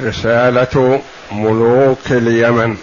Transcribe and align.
رسالة 0.00 1.02
ملوك 1.32 2.10
اليمن. 2.10 2.76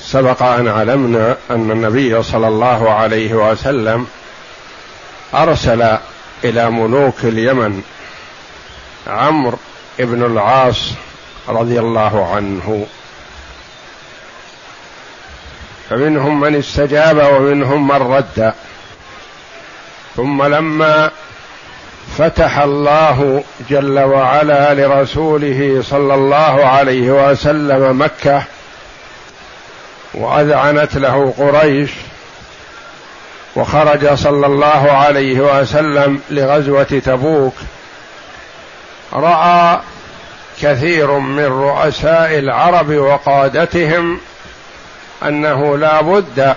سبق 0.00 0.42
أن 0.42 0.68
علمنا 0.68 1.36
أن 1.50 1.70
النبي 1.70 2.22
صلى 2.22 2.48
الله 2.48 2.90
عليه 2.90 3.34
وسلم 3.34 4.06
أرسل 5.34 5.98
إلى 6.44 6.70
ملوك 6.70 7.24
اليمن 7.24 7.82
عمرو 9.06 9.58
بن 9.98 10.24
العاص 10.24 10.90
رضي 11.48 11.80
الله 11.80 12.34
عنه. 12.34 12.86
فمنهم 15.90 16.40
من 16.40 16.56
استجاب 16.56 17.16
ومنهم 17.16 17.88
من 17.88 17.96
رد. 17.96 18.54
ثم 20.16 20.42
لما 20.42 21.10
فتح 22.16 22.58
الله 22.58 23.44
جل 23.70 23.98
وعلا 23.98 24.74
لرسوله 24.74 25.82
صلى 25.82 26.14
الله 26.14 26.66
عليه 26.66 27.10
وسلم 27.10 28.02
مكة 28.02 28.42
وأذعنت 30.14 30.96
له 30.96 31.34
قريش 31.38 31.90
وخرج 33.56 34.14
صلى 34.14 34.46
الله 34.46 34.92
عليه 34.92 35.40
وسلم 35.40 36.20
لغزوة 36.30 37.02
تبوك. 37.04 37.54
رأى 39.12 39.80
كثير 40.62 41.18
من 41.18 41.44
رؤساء 41.44 42.38
العرب 42.38 42.90
وقادتهم 42.90 44.20
أنه 45.22 45.76
لا 45.76 46.00
بد 46.00 46.54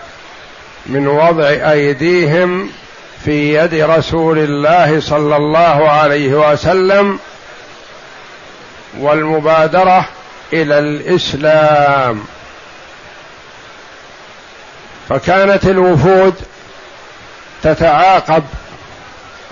من 0.86 1.08
وضع 1.08 1.48
أيديهم 1.48 2.70
في 3.26 3.56
يد 3.56 3.74
رسول 3.74 4.40
الله 4.40 5.00
صلى 5.00 5.36
الله 5.36 5.90
عليه 5.90 6.52
وسلم 6.52 7.20
والمبادرة 9.00 10.06
إلى 10.54 10.80
الإسلام. 10.80 12.24
فكانت 15.10 15.66
الوفود 15.66 16.34
تتعاقب 17.64 18.44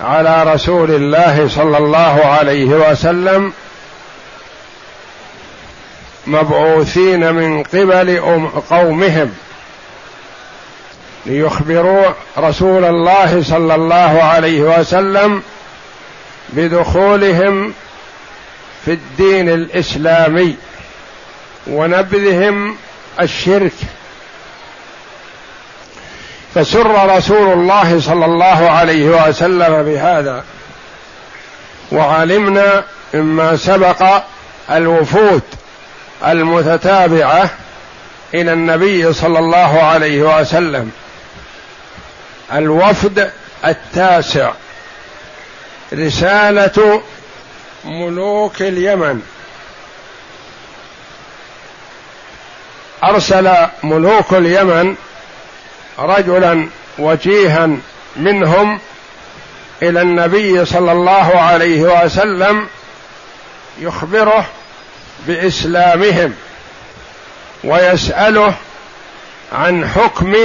على 0.00 0.54
رسول 0.54 0.90
الله 0.90 1.48
صلى 1.48 1.78
الله 1.78 2.24
عليه 2.26 2.90
وسلم 2.90 3.52
مبعوثين 6.26 7.32
من 7.34 7.62
قبل 7.62 8.20
قومهم. 8.70 9.34
ليخبروا 11.26 12.06
رسول 12.38 12.84
الله 12.84 13.42
صلى 13.42 13.74
الله 13.74 14.22
عليه 14.22 14.60
وسلم 14.60 15.42
بدخولهم 16.48 17.74
في 18.84 18.92
الدين 18.92 19.48
الإسلامي 19.48 20.56
ونبذهم 21.66 22.76
الشرك. 23.20 23.72
فسر 26.54 27.16
رسول 27.16 27.52
الله 27.52 28.00
صلى 28.00 28.24
الله 28.24 28.70
عليه 28.70 29.28
وسلم 29.28 29.82
بهذا 29.82 30.44
وعلمنا 31.92 32.84
مما 33.14 33.56
سبق 33.56 34.22
الوفود 34.70 35.42
المتتابعة 36.26 37.50
إلى 38.34 38.52
النبي 38.52 39.12
صلى 39.12 39.38
الله 39.38 39.82
عليه 39.82 40.40
وسلم. 40.40 40.90
الوفد 42.52 43.30
التاسع. 43.64 44.52
رسالة 45.92 47.02
ملوك 47.84 48.62
اليمن. 48.62 49.22
أرسل 53.04 53.56
ملوك 53.82 54.32
اليمن 54.32 54.96
رجلا 55.98 56.68
وجيها 56.98 57.70
منهم 58.16 58.80
إلى 59.82 60.02
النبي 60.02 60.64
صلى 60.64 60.92
الله 60.92 61.40
عليه 61.40 62.04
وسلم 62.04 62.66
يخبره 63.78 64.46
بإسلامهم 65.26 66.34
ويسأله 67.64 68.54
عن 69.52 69.88
حكم 69.88 70.36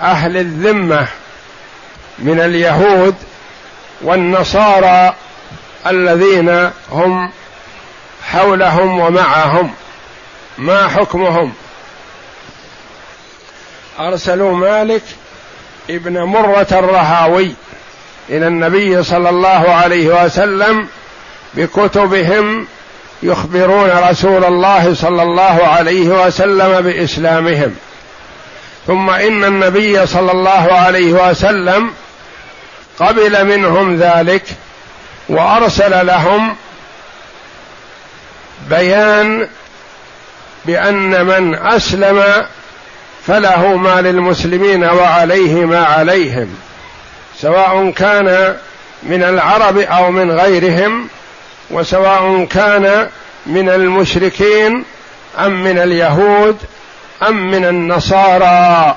أهل 0.00 0.36
الذمة 0.36 1.06
من 2.18 2.40
اليهود 2.40 3.14
والنصارى 4.02 5.14
الذين 5.86 6.70
هم 6.90 7.30
حولهم 8.22 8.98
ومعهم. 9.00 9.70
ما 10.58 10.88
حكمهم؟ 10.88 11.52
أرسلوا 14.00 14.56
مالك 14.56 15.02
ابن 15.90 16.22
مرة 16.22 16.66
الرهاوي 16.72 17.52
إلى 18.28 18.46
النبي 18.46 19.02
صلى 19.02 19.30
الله 19.30 19.70
عليه 19.70 20.24
وسلم 20.24 20.88
بكتبهم 21.54 22.66
يخبرون 23.22 23.90
رسول 23.90 24.44
الله 24.44 24.94
صلى 24.94 25.22
الله 25.22 25.66
عليه 25.66 26.26
وسلم 26.26 26.80
بإسلامهم. 26.80 27.76
ثم 28.88 29.10
إن 29.10 29.44
النبي 29.44 30.06
صلى 30.06 30.32
الله 30.32 30.72
عليه 30.72 31.12
وسلم 31.12 31.90
قبل 32.98 33.44
منهم 33.44 33.96
ذلك 33.96 34.42
وأرسل 35.28 36.06
لهم 36.06 36.56
بيان 38.70 39.48
بأن 40.64 41.26
من 41.26 41.54
أسلم 41.54 42.22
فله 43.26 43.76
ما 43.76 44.00
للمسلمين 44.00 44.84
وعليه 44.84 45.64
ما 45.64 45.84
عليهم 45.84 46.54
سواء 47.40 47.90
كان 47.90 48.56
من 49.02 49.22
العرب 49.22 49.78
أو 49.78 50.10
من 50.10 50.30
غيرهم 50.30 51.08
وسواء 51.70 52.44
كان 52.44 53.08
من 53.46 53.68
المشركين 53.68 54.84
أم 55.38 55.64
من 55.64 55.78
اليهود 55.78 56.58
أم 57.28 57.50
من 57.50 57.64
النصارى 57.64 58.96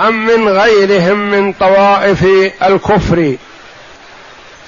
أم 0.00 0.26
من 0.26 0.48
غيرهم 0.48 1.30
من 1.30 1.52
طوائف 1.52 2.24
الكفر. 2.62 3.36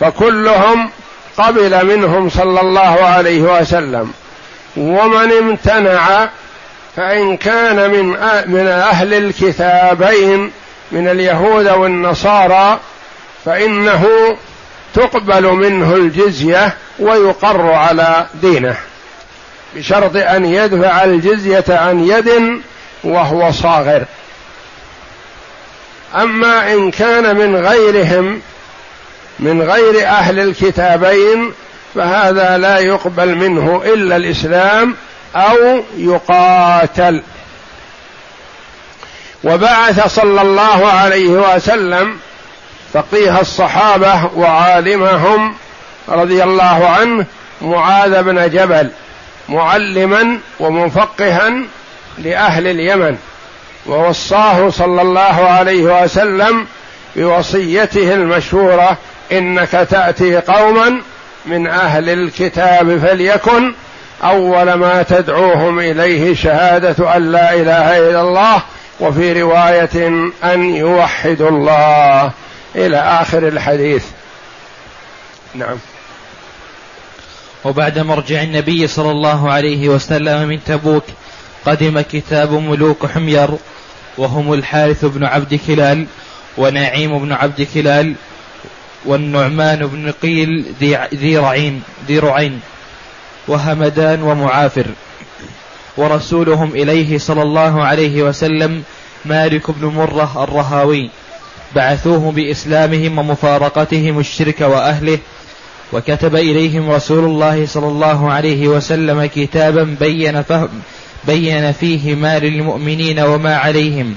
فكلهم 0.00 0.90
قبل 1.38 1.86
منهم 1.86 2.28
صلى 2.28 2.60
الله 2.60 3.04
عليه 3.04 3.40
وسلم. 3.60 4.12
ومن 4.76 5.32
امتنع 5.32 6.28
فإن 6.96 7.36
كان 7.36 7.90
من 7.90 8.06
من 8.46 8.66
أهل 8.66 9.14
الكتابين 9.14 10.50
من 10.92 11.08
اليهود 11.08 11.68
والنصارى 11.68 12.78
فإنه 13.44 14.06
تقبل 14.94 15.42
منه 15.42 15.94
الجزية 15.94 16.74
ويقر 16.98 17.72
على 17.72 18.26
دينه. 18.34 18.76
بشرط 19.76 20.16
أن 20.16 20.44
يدفع 20.44 21.04
الجزية 21.04 21.64
عن 21.68 22.04
يد 22.08 22.60
وهو 23.04 23.52
صاغر. 23.52 24.04
أما 26.14 26.72
إن 26.72 26.90
كان 26.90 27.36
من 27.36 27.56
غيرهم 27.56 28.40
من 29.38 29.62
غير 29.62 30.06
أهل 30.08 30.40
الكتابين 30.40 31.52
فهذا 31.94 32.58
لا 32.58 32.78
يقبل 32.78 33.34
منه 33.34 33.82
إلا 33.84 34.16
الإسلام 34.16 34.96
أو 35.36 35.82
يقاتل. 35.96 37.22
وبعث 39.44 40.14
صلى 40.14 40.42
الله 40.42 40.86
عليه 40.86 41.28
وسلم 41.28 42.18
فقيه 42.92 43.40
الصحابة 43.40 44.30
وعالمهم 44.36 45.54
رضي 46.08 46.42
الله 46.44 46.88
عنه 46.88 47.26
معاذ 47.62 48.22
بن 48.22 48.50
جبل 48.50 48.90
معلما 49.48 50.38
ومفقها 50.60 51.52
لأهل 52.18 52.66
اليمن 52.66 53.16
ووصاه 53.86 54.70
صلى 54.70 55.02
الله 55.02 55.48
عليه 55.48 56.02
وسلم 56.02 56.66
بوصيته 57.16 58.14
المشهورة 58.14 58.98
إنك 59.32 59.70
تأتي 59.70 60.36
قوما 60.36 61.00
من 61.46 61.66
أهل 61.66 62.10
الكتاب 62.10 62.98
فليكن 62.98 63.74
أول 64.24 64.72
ما 64.72 65.02
تدعوهم 65.02 65.78
إليه 65.78 66.34
شهادة 66.34 67.16
أن 67.16 67.32
لا 67.32 67.54
إله 67.54 67.98
إلا 67.98 68.20
الله 68.20 68.62
وفي 69.00 69.42
رواية 69.42 70.08
أن 70.44 70.74
يوحدوا 70.74 71.48
الله. 71.48 72.30
إلى 72.76 72.96
آخر 72.96 73.48
الحديث. 73.48 74.04
نعم. 75.54 75.76
وبعد 77.64 77.98
مرجع 77.98 78.42
النبي 78.42 78.86
صلى 78.86 79.10
الله 79.10 79.52
عليه 79.52 79.88
وسلم 79.88 80.48
من 80.48 80.64
تبوك 80.64 81.04
قدم 81.66 82.00
كتاب 82.00 82.52
ملوك 82.52 83.06
حمير 83.06 83.48
وهم 84.18 84.52
الحارث 84.52 85.04
بن 85.04 85.24
عبد 85.24 85.60
كلال 85.66 86.06
ونعيم 86.58 87.18
بن 87.18 87.32
عبد 87.32 87.66
كلال 87.74 88.14
والنعمان 89.04 89.86
بن 89.86 90.10
قيل 90.10 90.64
ذي 91.14 91.38
رعين 91.38 91.82
ذي 92.08 92.18
رعين 92.18 92.60
وهمدان 93.48 94.22
ومعافر. 94.22 94.86
ورسولهم 95.96 96.70
إليه 96.70 97.18
صلى 97.18 97.42
الله 97.42 97.84
عليه 97.84 98.22
وسلم 98.22 98.82
مالك 99.24 99.70
بن 99.70 99.86
مرة 99.86 100.44
الرهاوي. 100.44 101.10
بعثوه 101.74 102.32
بإسلامهم 102.32 103.18
ومفارقتهم 103.18 104.18
الشرك 104.18 104.60
وأهله 104.60 105.18
وكتب 105.92 106.36
إليهم 106.36 106.90
رسول 106.90 107.24
الله 107.24 107.66
صلى 107.66 107.86
الله 107.86 108.32
عليه 108.32 108.68
وسلم 108.68 109.26
كتابا 109.26 109.96
بين 110.00 110.42
فهم 110.42 110.68
بين 111.26 111.72
فيه 111.72 112.14
ما 112.14 112.38
للمؤمنين 112.38 113.20
وما 113.20 113.56
عليهم 113.56 114.16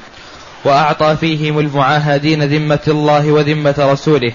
وأعطى 0.64 1.18
فيهم 1.20 1.60
المعاهدين 1.60 2.44
ذمة 2.44 2.80
الله 2.88 3.32
وذمة 3.32 3.76
رسوله 3.80 4.34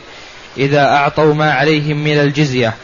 إذا 0.56 0.84
أعطوا 0.84 1.34
ما 1.34 1.52
عليهم 1.52 2.04
من 2.04 2.20
الجزية 2.20 2.74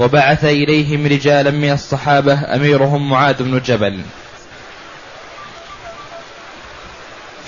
وبعث 0.00 0.44
إليهم 0.44 1.06
رجالا 1.06 1.50
من 1.50 1.72
الصحابة 1.72 2.54
أميرهم 2.54 3.10
معاذ 3.10 3.42
بن 3.42 3.60
جبل. 3.64 4.00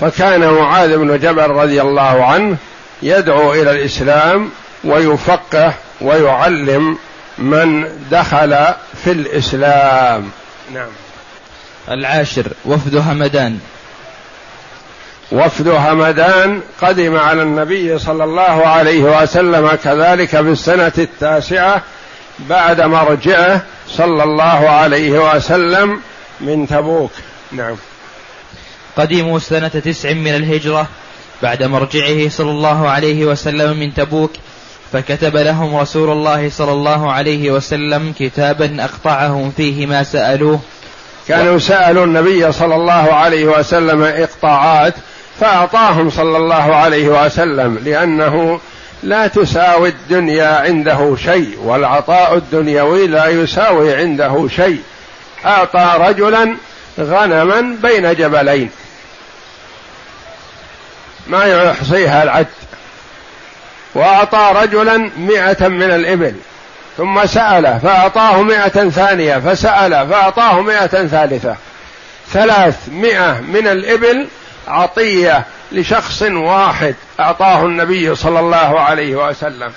فكان 0.00 0.50
معاذ 0.50 0.96
بن 0.96 1.18
جبل 1.18 1.50
رضي 1.50 1.82
الله 1.82 2.24
عنه 2.24 2.56
يدعو 3.02 3.52
إلى 3.52 3.70
الإسلام 3.70 4.50
ويفقه 4.84 5.74
ويعلم 6.00 6.98
من 7.38 7.88
دخل 8.10 8.66
في 9.04 9.10
الإسلام. 9.12 10.30
نعم. 10.74 10.88
العاشر 11.88 12.46
وفد 12.64 12.96
همدان. 12.96 13.58
وفد 15.32 15.68
همدان 15.68 16.60
قدم 16.82 17.16
على 17.16 17.42
النبي 17.42 17.98
صلى 17.98 18.24
الله 18.24 18.66
عليه 18.66 19.22
وسلم 19.22 19.68
كذلك 19.84 20.28
في 20.28 20.40
السنة 20.40 20.92
التاسعة 20.98 21.82
بعد 22.38 22.80
مرجعه 22.80 23.62
صلى 23.88 24.22
الله 24.22 24.68
عليه 24.68 25.34
وسلم 25.34 26.00
من 26.40 26.66
تبوك. 26.66 27.12
نعم. 27.52 27.76
قدموا 28.96 29.38
سنة 29.38 29.68
تسع 29.68 30.12
من 30.12 30.34
الهجرة 30.34 30.88
بعد 31.42 31.62
مرجعه 31.62 32.28
صلى 32.28 32.50
الله 32.50 32.88
عليه 32.88 33.24
وسلم 33.24 33.78
من 33.80 33.94
تبوك 33.94 34.30
فكتب 34.92 35.36
لهم 35.36 35.76
رسول 35.76 36.10
الله 36.10 36.50
صلى 36.50 36.72
الله 36.72 37.12
عليه 37.12 37.50
وسلم 37.50 38.14
كتابا 38.18 38.84
أقطعهم 38.84 39.52
فيه 39.56 39.86
ما 39.86 40.02
سألوه. 40.02 40.60
كانوا 41.28 41.58
سألوا 41.58 42.04
النبي 42.04 42.52
صلى 42.52 42.74
الله 42.74 43.14
عليه 43.14 43.44
وسلم 43.44 44.02
إقطاعات 44.02 44.94
فأعطاهم 45.40 46.10
صلى 46.10 46.36
الله 46.36 46.76
عليه 46.76 47.08
وسلم 47.08 47.78
لأنه 47.84 48.60
لا 49.02 49.26
تساوي 49.26 49.88
الدنيا 49.88 50.60
عنده 50.60 51.16
شيء 51.16 51.58
والعطاء 51.62 52.34
الدنيوي 52.34 53.06
لا 53.06 53.26
يساوي 53.26 53.94
عنده 53.94 54.48
شيء. 54.56 54.82
أعطى 55.46 55.94
رجلا 55.98 56.56
غنما 57.00 57.76
بين 57.82 58.14
جبلين. 58.14 58.70
ما 61.26 61.44
يحصيها 61.44 62.22
العد. 62.22 62.46
وأعطى 63.94 64.52
رجلا 64.56 65.10
مئة 65.18 65.68
من 65.68 65.90
الإبل. 65.90 66.34
ثم 66.96 67.26
سأل 67.26 67.80
فأعطاه 67.82 68.42
مئة 68.42 68.90
ثانية 68.90 69.38
فسأل 69.38 70.08
فأعطاه 70.08 70.60
مئة 70.60 71.06
ثالثة. 71.06 71.56
ثلاثمائة 72.32 73.40
من 73.40 73.68
الإبل 73.68 74.28
عطية 74.68 75.44
لشخص 75.72 76.22
واحد 76.22 76.94
أعطاه 77.20 77.64
النبي 77.64 78.14
صلى 78.14 78.40
الله 78.40 78.80
عليه 78.80 79.28
وسلم. 79.28 79.72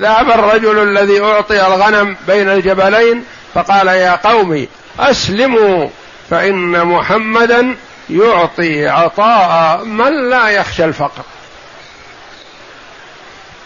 ذهب 0.00 0.30
الرجل 0.30 0.82
الذي 0.82 1.22
أعطي 1.22 1.66
الغنم 1.66 2.16
بين 2.26 2.48
الجبلين 2.48 3.24
فقال 3.54 3.88
يا 3.88 4.14
قوم 4.14 4.66
أسلموا 5.00 5.88
فإن 6.30 6.84
محمدا 6.86 7.76
يعطي 8.10 8.88
عطاء 8.88 9.84
من 9.84 10.30
لا 10.30 10.48
يخشى 10.48 10.84
الفقر. 10.84 11.22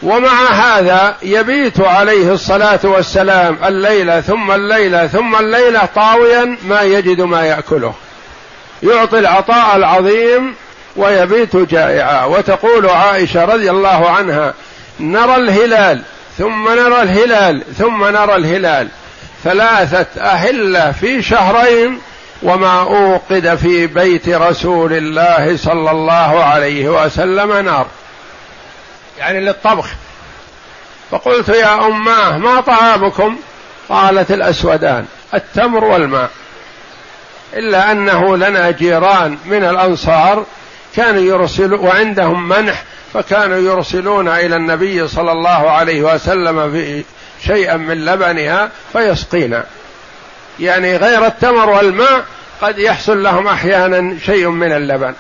ومع 0.03 0.47
هذا 0.51 1.17
يبيت 1.23 1.81
عليه 1.81 2.33
الصلاة 2.33 2.81
والسلام 2.85 3.59
الليلة 3.65 4.21
ثم 4.21 4.51
الليلة 4.51 5.07
ثم 5.07 5.37
الليلة 5.37 5.89
طاويا 5.95 6.57
ما 6.69 6.83
يجد 6.83 7.21
ما 7.21 7.45
يأكله. 7.45 7.95
يعطي 8.83 9.19
العطاء 9.19 9.77
العظيم 9.77 10.55
ويبيت 10.97 11.57
جائعا. 11.57 12.25
وتقول 12.25 12.87
عائشة 12.87 13.45
رضي 13.45 13.71
الله 13.71 14.11
عنها 14.11 14.55
نرى 15.01 15.37
الهلال 15.37 16.03
ثم 16.39 16.69
نرى 16.69 17.03
الهلال 17.03 17.63
ثم 17.79 18.05
نرى 18.05 18.37
الهلال. 18.37 18.89
ثلاثة 19.45 20.21
اهله 20.21 20.93
في 20.93 21.23
شهرين 21.23 21.99
وما 22.43 22.81
أوقد 22.81 23.57
في 23.57 23.87
بيت 23.87 24.29
رسول 24.29 24.93
الله 24.93 25.57
صلى 25.57 25.91
الله 25.91 26.45
عليه 26.45 26.89
وسلم 26.89 27.53
نار. 27.53 27.87
يعني 29.19 29.41
للطبخ. 29.41 29.87
فقلت 31.11 31.49
يا 31.49 31.87
اماه 31.87 32.39
ما 32.39 32.61
طعامكم؟ 32.61 33.39
قالت 33.89 34.31
الأسودان 34.31 35.07
التمر 35.35 35.85
والماء. 35.85 36.31
إلا 37.55 37.93
أنه 37.93 38.37
لنا 38.37 38.71
جيران 38.71 39.39
من 39.45 39.65
الأنصار 39.65 40.45
كانوا 40.97 41.23
يرسلون 41.23 41.81
وعندهم 41.81 42.49
منح 42.49 42.83
فكانوا 43.15 43.59
يرسلون 43.59 44.29
إلى 44.29 44.57
النبي 44.57 45.09
صلى 45.09 45.33
الله 45.33 45.71
عليه 45.71 46.03
وسلم 46.03 46.73
في 46.73 47.05
شيئا 47.47 47.77
من 47.77 48.05
لبنها 48.05 48.71
فيسقينا. 48.93 49.65
يعني 50.61 50.97
غير 50.97 51.27
التمر 51.27 51.71
والماء 51.71 52.25
قد 52.63 52.79
يحصل 52.79 53.23
لهم 53.23 53.49
أحيانا 53.49 54.19
شيء 54.27 54.49
من 54.49 54.73
اللبن. 54.73 55.15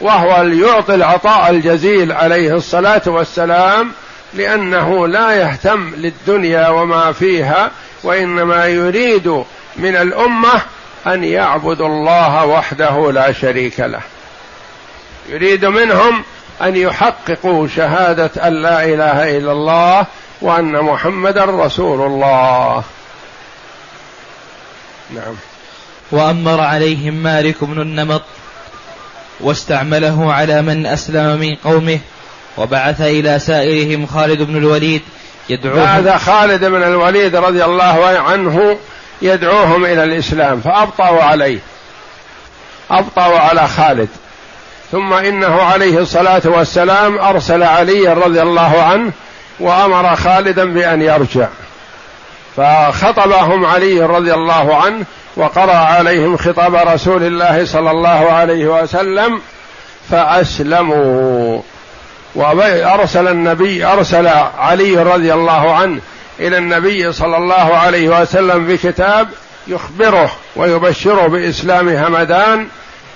وهو 0.00 0.42
يعطي 0.42 0.94
العطاء 0.94 1.50
الجزيل 1.50 2.12
عليه 2.12 2.54
الصلاة 2.54 3.02
والسلام 3.06 3.92
لأنه 4.34 5.06
لا 5.08 5.32
يهتم 5.32 5.92
للدنيا 5.96 6.68
وما 6.68 7.12
فيها 7.12 7.70
وإنما 8.02 8.66
يريد 8.66 9.44
من 9.76 9.96
الأمة 9.96 10.62
أن 11.06 11.24
يعبدوا 11.24 11.86
الله 11.86 12.46
وحده 12.46 13.12
لا 13.12 13.32
شريك 13.32 13.80
له. 13.80 14.00
يريد 15.28 15.64
منهم 15.64 16.24
أن 16.62 16.76
يحققوا 16.76 17.68
شهادة 17.68 18.30
أن 18.48 18.62
لا 18.62 18.84
إله 18.84 19.38
إلا 19.38 19.52
الله 19.52 20.06
وأن 20.40 20.72
محمدا 20.72 21.44
رسول 21.44 22.06
الله. 22.06 22.82
نعم. 25.10 25.34
وأمر 26.12 26.60
عليهم 26.60 27.14
مالك 27.14 27.64
بن 27.64 27.80
النمط 27.80 28.22
واستعمله 29.42 30.32
على 30.32 30.62
من 30.62 30.86
أسلم 30.86 31.40
من 31.40 31.54
قومه 31.54 31.98
وبعث 32.58 33.00
إلى 33.00 33.38
سائرهم 33.38 34.06
خالد 34.06 34.42
بن 34.42 34.56
الوليد 34.56 35.02
يدعوهم 35.50 36.02
بعث 36.02 36.24
خالد 36.24 36.64
بن 36.64 36.82
الوليد 36.82 37.36
رضي 37.36 37.64
الله 37.64 38.18
عنه 38.18 38.76
يدعوهم 39.22 39.84
إلى 39.84 40.04
الإسلام 40.04 40.60
فأبطأوا 40.60 41.22
عليه. 41.22 41.58
أبطأوا 42.90 43.38
على 43.38 43.68
خالد. 43.68 44.08
ثم 44.92 45.12
إنه 45.12 45.62
عليه 45.62 45.98
الصلاة 45.98 46.42
والسلام 46.44 47.18
أرسل 47.18 47.62
علي 47.62 48.08
رضي 48.08 48.42
الله 48.42 48.82
عنه 48.82 49.12
وأمر 49.60 50.16
خالدا 50.16 50.64
بأن 50.64 51.02
يرجع. 51.02 51.48
فخطبهم 52.56 53.66
علي 53.66 54.00
رضي 54.00 54.34
الله 54.34 54.76
عنه 54.76 55.04
وقرأ 55.36 55.76
عليهم 55.76 56.36
خطاب 56.36 56.74
رسول 56.74 57.22
الله 57.22 57.64
صلى 57.64 57.90
الله 57.90 58.32
عليه 58.32 58.82
وسلم 58.82 59.40
فأسلموا. 60.10 61.60
وأرسل 62.34 63.28
النبي 63.28 63.84
أرسل 63.84 64.26
علي 64.58 64.96
رضي 64.96 65.34
الله 65.34 65.74
عنه 65.74 66.00
إلى 66.40 66.58
النبي 66.58 67.12
صلى 67.12 67.36
الله 67.36 67.76
عليه 67.76 68.20
وسلم 68.20 68.66
بكتاب 68.66 69.28
يخبره 69.66 70.30
ويبشره 70.56 71.26
بإسلام 71.26 71.88
همدان 71.88 72.66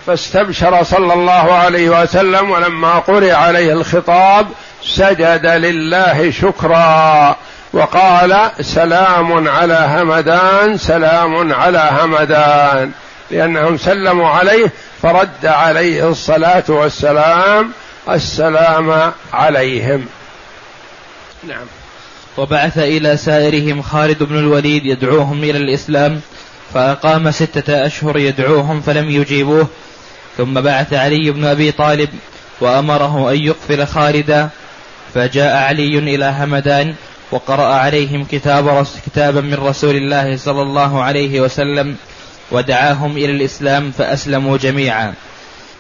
فاستبشر 0.07 0.83
صلى 0.83 1.13
الله 1.13 1.55
عليه 1.55 2.03
وسلم 2.03 2.51
ولما 2.51 2.99
قرئ 2.99 3.33
عليه 3.33 3.73
الخطاب 3.73 4.47
سجد 4.83 5.47
لله 5.47 6.31
شكرا. 6.31 7.37
وقال 7.75 8.51
سلام 8.61 9.49
على 9.49 9.75
همدان 9.75 10.79
سلام 10.79 11.53
على 11.53 11.91
همدان. 12.01 12.91
لأنهم 13.31 13.77
سلموا 13.77 14.29
عليه 14.29 14.73
فرد 15.03 15.47
عليه 15.47 16.09
الصلاة 16.09 16.65
والسلام 16.69 17.73
السلام 18.11 19.13
عليهم. 19.33 20.07
نعم. 21.49 21.67
وبعث 22.37 22.79
إلى 22.79 23.17
سائرهم 23.17 23.83
خالد 23.83 24.23
بن 24.23 24.39
الوليد 24.39 24.87
يدعوهم 24.87 25.45
إلى 25.45 25.59
الإسلام 25.59 26.21
فأقام 26.75 27.31
ستة 27.31 27.87
أشهر 27.87 28.19
يدعوهم 28.19 28.81
فلم 28.81 29.11
يجيبوه. 29.11 29.67
ثم 30.37 30.61
بعث 30.61 30.93
علي 30.93 31.31
بن 31.31 31.45
أبي 31.45 31.73
طالب 31.73 32.09
وأمره 32.61 33.31
أن 33.31 33.37
يقفل 33.37 33.87
خالدا 33.87 34.49
فجاء 35.15 35.57
علي 35.57 35.99
إلى 35.99 36.35
همدان 36.39 36.95
وقرأ 37.31 37.75
عليهم 37.75 38.25
كتاب 38.25 38.87
كتابا 39.07 39.41
من 39.41 39.55
رسول 39.55 39.97
الله 39.97 40.37
صلى 40.37 40.63
الله 40.63 41.03
عليه 41.03 41.41
وسلم 41.41 41.97
ودعاهم 42.51 43.17
إلى 43.17 43.33
الإسلام 43.33 43.91
فأسلموا 43.91 44.57
جميعا. 44.57 45.15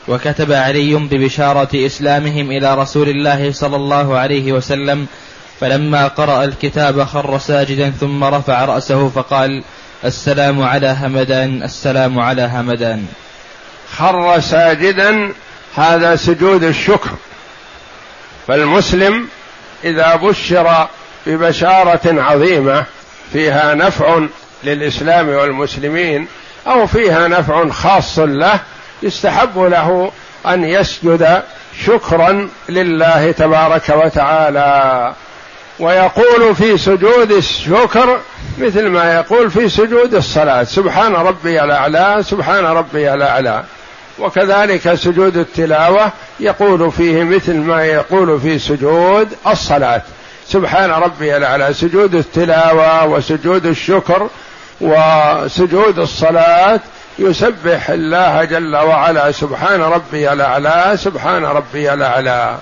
وكتب 0.08 0.52
علي 0.52 0.94
ببشارة 0.94 1.86
إسلامهم 1.86 2.50
إلى 2.50 2.74
رسول 2.74 3.08
الله 3.08 3.52
صلى 3.52 3.76
الله 3.76 4.18
عليه 4.18 4.52
وسلم 4.52 5.06
فلما 5.60 6.08
قرأ 6.08 6.44
الكتاب 6.44 7.04
خر 7.04 7.38
ساجدا 7.38 7.90
ثم 7.90 8.24
رفع 8.24 8.64
رأسه 8.64 9.08
فقال 9.08 9.64
السلام 10.04 10.62
على 10.62 10.96
همدان 11.00 11.62
السلام 11.62 12.18
على 12.18 12.42
همدان. 12.42 13.06
خر 13.96 14.40
ساجدا 14.40 15.32
هذا 15.74 16.16
سجود 16.16 16.64
الشكر. 16.64 17.10
فالمسلم 18.46 19.28
إذا 19.84 20.16
بشر 20.16 20.88
ببشارة 21.26 22.22
عظيمة 22.22 22.84
فيها 23.32 23.74
نفع 23.74 24.20
للإسلام 24.64 25.28
والمسلمين 25.28 26.26
أو 26.66 26.86
فيها 26.86 27.28
نفع 27.28 27.68
خاص 27.68 28.18
له 28.18 28.60
يستحب 29.02 29.58
له 29.58 30.12
أن 30.46 30.64
يسجد 30.64 31.42
شكرا 31.84 32.48
لله 32.68 33.32
تبارك 33.32 33.88
وتعالى. 33.88 35.12
ويقول 35.80 36.54
في 36.54 36.78
سجود 36.78 37.32
الشكر 37.32 38.20
مثل 38.58 38.86
ما 38.86 39.14
يقول 39.14 39.50
في 39.50 39.68
سجود 39.68 40.14
الصلاة 40.14 40.64
سبحان 40.64 41.14
ربي 41.14 41.64
الأعلى 41.64 42.16
سبحان 42.22 42.64
ربي 42.64 43.14
الأعلى 43.14 43.64
وكذلك 44.18 44.94
سجود 44.94 45.36
التلاوة 45.36 46.12
يقول 46.40 46.92
فيه 46.92 47.22
مثل 47.22 47.54
ما 47.54 47.84
يقول 47.84 48.40
في 48.40 48.58
سجود 48.58 49.28
الصلاة. 49.46 50.02
سبحان 50.48 50.90
ربي 50.90 51.36
الأعلى 51.36 51.74
سجود 51.74 52.14
التلاوة 52.14 53.04
وسجود 53.04 53.66
الشكر 53.66 54.28
وسجود 54.80 55.98
الصلاة 55.98 56.80
يسبح 57.18 57.90
الله 57.90 58.44
جل 58.44 58.76
وعلا. 58.76 59.32
سبحان 59.32 59.80
ربي 59.82 60.32
الأعلى 60.32 60.96
سبحان 60.96 61.44
ربي 61.44 61.92
الأعلى 61.92 62.58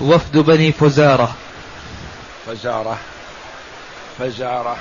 وفد 0.00 0.38
بني 0.38 0.72
فزارة. 0.72 1.34
فزارة. 2.46 2.98
فزارة. 4.18 4.76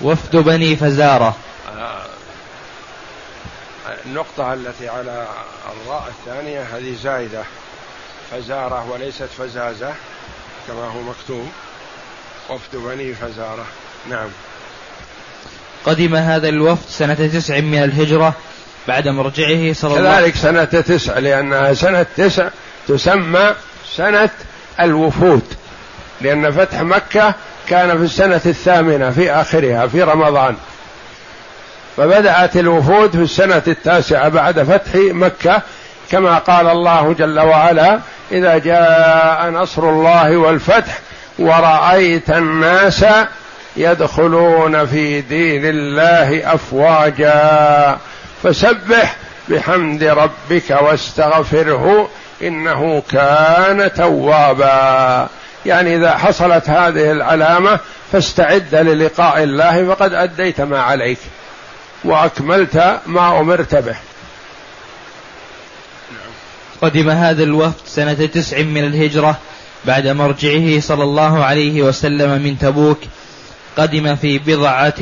وفد 0.00 0.36
بني 0.36 0.76
فزارة. 0.76 1.36
آه. 1.78 2.06
النقطة 4.06 4.54
التي 4.54 4.88
على 4.88 5.26
الراء 5.72 6.08
الثانية 6.08 6.62
هذه 6.62 6.96
زائدة 7.02 7.42
فزارة 8.30 8.90
وليست 8.90 9.28
فزازة 9.38 9.92
كما 10.68 10.84
هو 10.84 11.02
مكتوب. 11.02 11.48
وفد 12.50 12.76
بني 12.76 13.14
فزارة. 13.14 13.64
نعم. 14.10 14.28
قدم 15.86 16.16
هذا 16.16 16.48
الوفد 16.48 16.88
سنة 16.88 17.14
تسع 17.14 17.60
من 17.60 17.82
الهجرة 17.82 18.34
بعد 18.88 19.08
مرجعه 19.08 19.72
صلى 19.72 19.98
الله 19.98 20.10
عليه 20.10 20.30
وسلم. 20.30 20.32
كذلك 20.32 20.36
سنة 20.36 20.64
تسع 20.64 21.18
لأنها 21.18 21.74
سنة 21.74 22.06
تسع 22.16 22.48
تسمى 22.88 23.54
سنة 23.96 24.30
الوفود. 24.80 25.42
لأن 26.20 26.50
فتح 26.50 26.80
مكة 26.80 27.34
كان 27.68 27.98
في 27.98 28.04
السنة 28.04 28.40
الثامنة 28.46 29.10
في 29.10 29.32
آخرها 29.32 29.86
في 29.86 30.02
رمضان. 30.02 30.56
فبدأت 31.96 32.56
الوفود 32.56 33.10
في 33.10 33.22
السنة 33.22 33.62
التاسعة 33.66 34.28
بعد 34.28 34.62
فتح 34.62 34.94
مكة 34.94 35.62
كما 36.10 36.38
قال 36.38 36.66
الله 36.66 37.12
جل 37.12 37.40
وعلا 37.40 38.00
إذا 38.32 38.58
جاء 38.58 39.50
نصر 39.50 39.90
الله 39.90 40.36
والفتح 40.36 40.98
ورأيت 41.38 42.30
الناس 42.30 43.04
يدخلون 43.76 44.86
في 44.86 45.20
دين 45.20 45.64
الله 45.64 46.54
أفواجا 46.54 47.98
فسبح 48.42 49.16
بحمد 49.48 50.04
ربك 50.04 50.78
واستغفره 50.82 52.08
إنه 52.42 53.02
كان 53.10 53.92
توابا. 53.92 55.28
يعني 55.66 55.96
إذا 55.96 56.16
حصلت 56.16 56.70
هذه 56.70 57.12
العلامه 57.12 57.78
فاستعد 58.12 58.74
للقاء 58.74 59.42
الله 59.42 59.94
فقد 59.94 60.14
أديت 60.14 60.60
ما 60.60 60.80
عليك 60.82 61.18
وأكملت 62.04 63.00
ما 63.06 63.40
أمرت 63.40 63.74
به. 63.74 63.96
قدم 66.82 67.10
هذا 67.10 67.42
الوفد 67.42 67.86
سنة 67.86 68.14
تسع 68.14 68.62
من 68.62 68.84
الهجرة 68.84 69.38
بعد 69.84 70.06
مرجعه 70.06 70.80
صلى 70.80 71.04
الله 71.04 71.44
عليه 71.44 71.82
وسلم 71.82 72.42
من 72.42 72.58
تبوك. 72.58 72.98
قدم 73.76 74.16
في 74.16 74.38
بضعة 74.38 75.00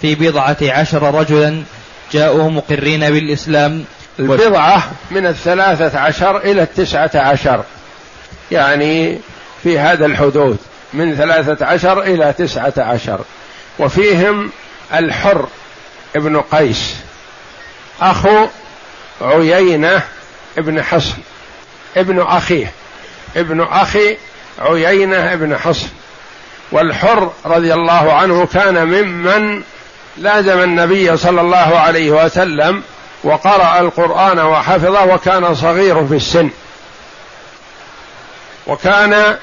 في 0.00 0.14
بضعة 0.14 0.56
عشر 0.62 1.14
رجلا 1.14 1.62
جاءوا 2.12 2.50
مقرين 2.50 3.10
بالإسلام. 3.10 3.84
البضعة 4.18 4.90
من 5.10 5.26
الثلاثة 5.26 5.98
عشر 5.98 6.36
إلى 6.36 6.62
التسعة 6.62 7.10
عشر. 7.14 7.64
يعني 8.50 9.18
في 9.62 9.78
هذا 9.78 10.06
الحدود 10.06 10.58
من 10.92 11.16
ثلاثة 11.16 11.66
عشر 11.66 12.02
إلى 12.02 12.34
تسعة 12.38 12.72
عشر. 12.78 13.20
وفيهم 13.78 14.50
الحر 14.94 15.46
ابن 16.16 16.40
قيس. 16.40 16.96
أخو 18.00 18.46
عيينة 19.20 20.02
ابن 20.58 20.82
حصن 20.82 21.16
ابن 21.96 22.20
أخيه 22.20 22.72
ابن 23.36 23.60
أخي 23.60 24.16
عيينة 24.58 25.32
ابن 25.32 25.58
حصن. 25.58 25.88
والحر 26.72 27.30
رضي 27.44 27.74
الله 27.74 28.12
عنه 28.12 28.46
كان 28.46 28.86
ممن 28.86 29.62
لازم 30.16 30.58
النبي 30.58 31.16
صلى 31.16 31.40
الله 31.40 31.78
عليه 31.78 32.10
وسلم 32.10 32.82
وقرأ 33.24 33.80
القرآن 33.80 34.38
وحفظه 34.38 35.04
وكان 35.14 35.54
صغير 35.54 36.06
في 36.06 36.16
السن. 36.16 36.50
وكان 38.66 39.36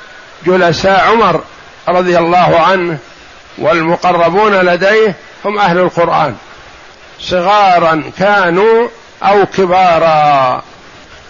جلساء 0.45 1.11
عمر 1.11 1.41
رضي 1.87 2.17
الله 2.17 2.59
عنه 2.59 2.97
والمقربون 3.57 4.53
لديه 4.53 5.15
هم 5.45 5.59
أهل 5.59 5.77
القرآن. 5.77 6.35
صغارا 7.19 8.11
كانوا 8.19 8.87
أو 9.23 9.45
كبارا. 9.45 10.63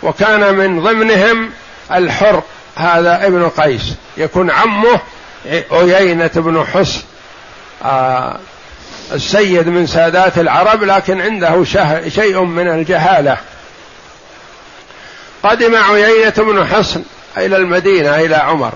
وكان 0.03 0.53
من 0.53 0.81
ضمنهم 0.81 1.51
الحر 1.91 2.43
هذا 2.75 3.25
ابن 3.25 3.49
قيس. 3.49 3.93
يكون 4.17 4.51
عمه 4.51 4.99
عيينة 5.71 6.31
بن 6.35 6.65
حصن 6.65 7.01
آه 7.83 8.39
السيد 9.11 9.67
من 9.67 9.87
سادات 9.87 10.37
العرب 10.37 10.83
لكن 10.83 11.21
عنده 11.21 11.63
شيء 12.09 12.43
من 12.43 12.67
الجهالة. 12.67 13.37
قدم 15.43 15.75
عيينة 15.75 16.33
بن 16.37 16.67
حصن 16.67 17.03
إلى 17.37 17.57
المدينة 17.57 18.15
إلى 18.15 18.35
عمر. 18.35 18.73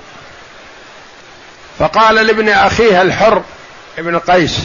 فقال 1.80 2.16
لابن 2.16 2.50
أخيه 2.50 3.02
الحر 3.02 3.44
ابن 3.98 4.20
قيس 4.20 4.60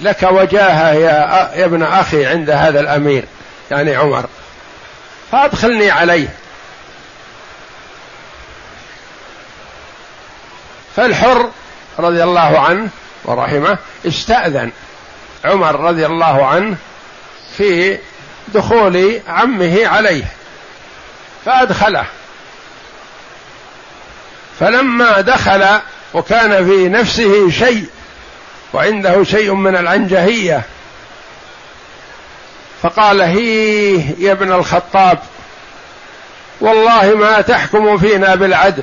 لك 0.00 0.22
وجاهة 0.22 0.92
يا 0.92 1.64
ابن 1.64 1.82
أخي 1.82 2.26
عند 2.26 2.50
هذا 2.50 2.80
الأمير. 2.80 3.24
يعني 3.70 3.96
عمر. 3.96 4.26
فأدخلني 5.32 5.90
عليه. 5.90 6.28
فالحر 10.96 11.50
رضي 11.98 12.22
الله 12.22 12.60
عنه 12.60 12.88
ورحمه 13.24 13.78
استأذن 14.06 14.72
عمر 15.44 15.80
رضي 15.80 16.06
الله 16.06 16.46
عنه 16.46 16.76
في 17.56 17.98
دخول 18.48 19.20
عمه 19.28 19.86
عليه. 19.86 20.24
فأدخله. 21.44 22.04
فلما 24.60 25.20
دخل 25.20 25.80
وكان 26.14 26.66
في 26.66 26.88
نفسه 26.88 27.50
شيء 27.50 27.86
وعنده 28.72 29.24
شيء 29.24 29.54
من 29.54 29.76
العنجهية 29.76 30.62
فقال 32.84 33.20
هيه 33.20 34.14
يا 34.18 34.32
ابن 34.32 34.52
الخطاب 34.52 35.18
والله 36.60 37.14
ما 37.14 37.40
تحكم 37.40 37.98
فينا 37.98 38.34
بالعدل 38.34 38.82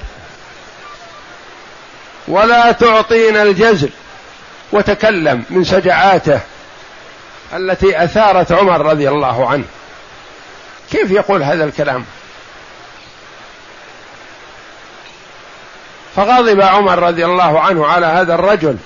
ولا 2.27 2.71
تعطينا 2.71 3.43
الجزل 3.43 3.89
وتكلم 4.71 5.43
من 5.49 5.63
سجعاته 5.63 6.39
التي 7.53 8.03
أثارت 8.03 8.51
عمر 8.51 8.85
رضي 8.85 9.09
الله 9.09 9.49
عنه. 9.49 9.65
كيف 10.91 11.11
يقول 11.11 11.43
هذا 11.43 11.63
الكلام؟ 11.63 12.05
فغضب 16.15 16.61
عمر 16.61 16.99
رضي 16.99 17.25
الله 17.25 17.59
عنه 17.59 17.87
على 17.87 18.05
هذا 18.05 18.35
الرجل. 18.35 18.77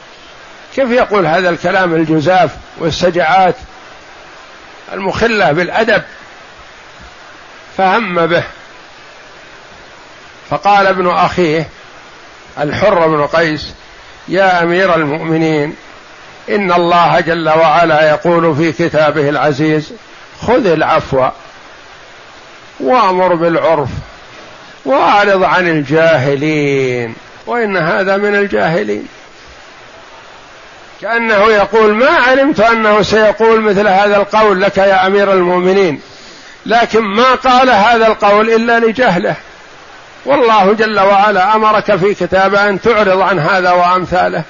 كيف 0.75 0.89
يقول 0.89 1.25
هذا 1.25 1.50
الكلام 1.50 1.95
الجزاف 1.95 2.51
والسجعات 2.77 3.55
المخلة 4.94 5.51
بالأدب 5.51 6.04
فهم 7.77 8.25
به. 8.25 8.44
فقال 10.50 10.88
ابن 10.88 11.10
أخيه 11.10 11.68
الحر 12.60 13.08
بن 13.08 13.27
قيس 13.27 13.74
يا 14.27 14.63
أمير 14.63 14.96
المؤمنين 14.96 15.75
إن 16.50 16.72
الله 16.72 17.20
جل 17.20 17.50
وعلا 17.50 18.10
يقول 18.10 18.56
في 18.56 18.72
كتابه 18.72 19.30
العزيز 19.30 19.94
خذ 20.42 20.65
العفو 20.65 21.27
وأمر 22.80 23.36
بالعرف 23.36 23.89
وأعرض 24.86 25.44
عن 25.44 25.68
الجاهلين 25.68 27.15
وإن 27.46 27.77
هذا 27.77 28.18
من 28.18 28.36
الجاهلين. 28.36 29.08
كأنه 31.05 31.51
يقول 31.51 31.95
ما 31.95 32.09
علمت 32.09 32.59
أنه 32.59 33.01
سيقول 33.01 33.62
مثل 33.62 33.88
هذا 33.88 34.17
القول 34.17 34.62
لك 34.62 34.77
يا 34.77 35.07
أمير 35.07 35.33
المؤمنين 35.33 36.01
لكن 36.65 37.01
ما 37.01 37.35
قال 37.35 37.69
هذا 37.69 38.07
القول 38.07 38.50
إلا 38.50 38.79
لجهله. 38.79 39.35
والله 40.25 40.74
جل 40.74 41.00
وعلا 41.00 41.55
أمرك 41.55 41.95
في 41.95 42.13
كتابه 42.13 42.69
أن 42.69 42.81
تعرض 42.81 43.21
عن 43.21 43.39
هذا 43.39 43.71
وأمثاله. 43.71 44.43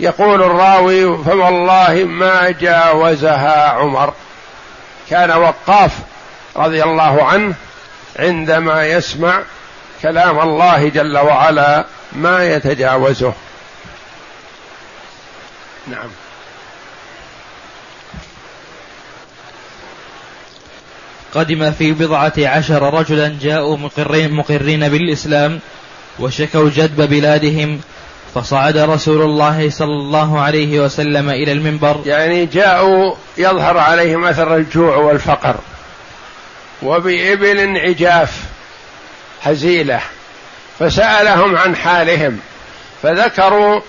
يقول 0.00 0.42
الراوي 0.42 1.24
فوالله 1.24 2.04
ما 2.04 2.50
جاوزها 2.60 3.70
عمر. 3.70 4.12
كان 5.10 5.30
وقاف 5.30 5.92
رضي 6.56 6.82
الله 6.82 7.24
عنه 7.24 7.54
عندما 8.18 8.86
يسمع 8.86 9.40
كلام 10.02 10.40
الله 10.40 10.88
جل 10.88 11.18
وعلا 11.18 11.84
ما 12.12 12.44
يتجاوزه. 12.54 13.32
نعم. 15.86 16.08
قدم 21.34 21.72
في 21.72 21.92
بضعة 21.92 22.32
عشر 22.38 22.94
رجلا 22.94 23.36
جاءوا 23.42 23.76
مقرين, 23.76 24.32
مقرين 24.32 24.88
بالإسلام 24.88 25.60
وشكوا 26.18 26.70
جدب 26.70 27.08
بلادهم 27.10 27.80
فصعد 28.34 28.76
رسول 28.76 29.22
الله 29.22 29.70
صلى 29.70 29.92
الله 29.92 30.40
عليه 30.40 30.80
وسلم 30.80 31.30
إلى 31.30 31.52
المنبر. 31.52 32.00
يعني 32.06 32.46
جاءوا 32.46 33.14
يظهر 33.38 33.78
عليهم 33.78 34.24
أثر 34.24 34.56
الجوع 34.56 34.96
والفقر 34.96 35.56
وبإبل 36.82 37.76
عجاف 37.78 38.42
هزيلة 39.42 40.00
فسألهم 40.78 41.56
عن 41.56 41.76
حالهم 41.76 42.38
فذكروا 43.02 43.80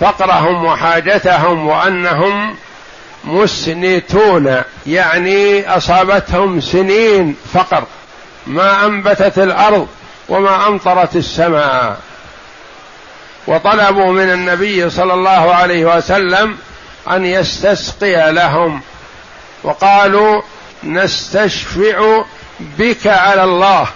فقرهم 0.00 0.64
وحاجتهم 0.64 1.66
وأنهم 1.66 2.56
مسنتون 3.24 4.62
يعني 4.86 5.68
أصابتهم 5.76 6.60
سنين 6.60 7.36
فقر. 7.54 7.84
ما 8.46 8.86
أنبتت 8.86 9.38
الأرض 9.38 9.88
وما 10.28 10.68
أمطرت 10.68 11.16
السماء. 11.16 11.98
وطلبوا 13.46 14.12
من 14.12 14.30
النبي 14.30 14.90
صلى 14.90 15.14
الله 15.14 15.54
عليه 15.54 15.96
وسلم 15.96 16.56
أن 17.10 17.24
يستسقي 17.24 18.32
لهم. 18.32 18.80
وقالوا 19.62 20.42
نستشفع 20.84 22.24
بك 22.60 23.06
على 23.06 23.44
الله 23.44 23.86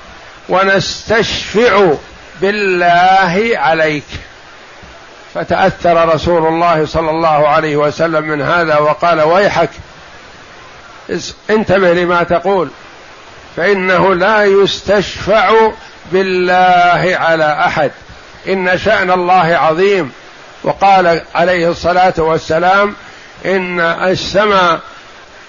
ونستشفع 0.48 1.92
بالله 2.40 3.50
عليك. 3.54 4.04
فتأثر 5.38 6.14
رسول 6.14 6.46
الله 6.46 6.86
صلى 6.86 7.10
الله 7.10 7.48
عليه 7.48 7.76
وسلم 7.76 8.24
من 8.24 8.42
هذا 8.42 8.78
وقال 8.78 9.20
ويحك. 9.20 9.70
انتبه 11.50 11.92
لما 11.92 12.22
تقول. 12.22 12.68
فإنه 13.56 14.14
لا 14.14 14.44
يستشفع 14.44 15.70
بالله 16.12 17.16
على 17.16 17.58
أحد. 17.66 17.90
إن 18.48 18.78
شأن 18.78 19.10
الله 19.10 19.56
عظيم. 19.56 20.12
وقال 20.64 21.20
عليه 21.34 21.70
الصلاة 21.70 22.14
والسلام 22.16 22.94
إن 23.46 23.80
السماء 23.80 24.80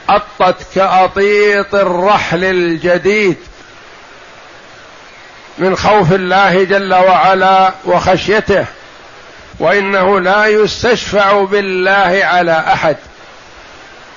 اطت 0.09 0.55
كأطيط 0.75 1.75
الرحل 1.75 2.43
الجديد 2.43 3.37
من 5.57 5.75
خوف 5.75 6.13
الله 6.13 6.63
جل 6.63 6.93
وعلا 6.93 7.73
وخشيته. 7.85 8.65
وإنه 9.59 10.19
لا 10.19 10.45
يستشفع 10.45 11.43
بالله 11.43 12.21
على 12.23 12.63
أحد. 12.73 12.97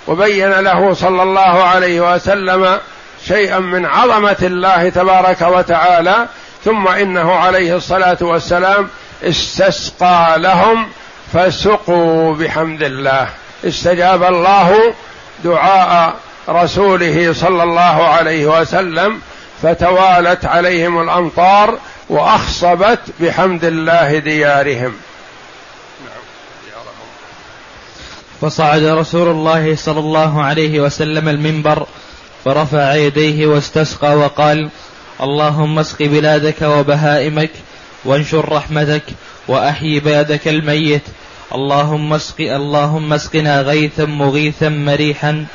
وبين 0.06 0.50
له 0.50 0.94
صلى 0.94 1.22
الله 1.22 1.62
عليه 1.62 2.14
وسلم 2.14 2.78
شيئا 3.26 3.58
من 3.58 3.86
عظمة 3.86 4.36
الله 4.42 4.88
تبارك 4.88 5.42
وتعالى 5.42 6.26
ثم 6.64 6.88
إنه 6.88 7.34
عليه 7.34 7.76
الصلاة 7.76 8.18
والسلام 8.20 8.88
استسقى 9.22 10.34
لهم 10.38 10.88
فسقوا 11.32 12.34
بحمد 12.34 12.82
الله. 12.82 13.28
استجاب 13.64 14.22
الله 14.22 14.94
دعاء 15.44 16.14
رسوله 16.48 17.32
صلى 17.32 17.62
الله 17.62 18.08
عليه 18.08 18.60
وسلم 18.60 19.20
فتوالت 19.62 20.44
عليهم 20.44 21.02
الأمطار 21.02 21.78
وأخصبت 22.08 23.00
بحمد 23.20 23.64
الله 23.64 24.18
ديارهم. 24.18 24.94
فصعد 28.42 28.82
رسول 28.82 29.28
الله 29.28 29.76
صلى 29.76 30.00
الله 30.00 30.42
عليه 30.42 30.80
وسلم 30.80 31.28
المنبر 31.28 31.86
فرفع 32.44 32.94
يديه 32.94 33.46
واستسقى 33.46 34.16
وقال 34.16 34.70
اللهم 35.20 35.78
اسق 35.78 36.02
بلادك 36.02 36.62
وبهائمك 36.62 37.50
وانشر 38.04 38.52
رحمتك 38.52 39.02
وأحيي 39.48 40.00
بلدك 40.00 40.48
الميت. 40.48 41.02
اللهم 41.54 42.12
اسق 42.12 42.40
اللهم 42.40 43.12
اسقنا 43.12 43.60
غيثا 43.60 44.04
مغيثا 44.04 44.68
مريحا 44.68 45.46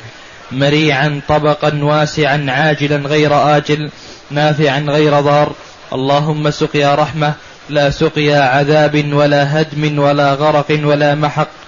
مريعا 0.52 1.20
طبقا 1.28 1.84
واسعا 1.84 2.46
عاجلا 2.48 2.96
غير 2.96 3.56
آجل 3.56 3.90
نافعا 4.30 4.80
غير 4.80 5.20
ضار. 5.20 5.52
اللهم 5.92 6.50
سقيا 6.50 6.94
رحمة 6.94 7.34
لا 7.68 7.90
سقيا 7.90 8.40
عذاب 8.40 9.12
ولا 9.12 9.60
هدم 9.60 9.98
ولا 9.98 10.34
غرق 10.34 10.80
ولا 10.84 11.14
محق. 11.14 11.67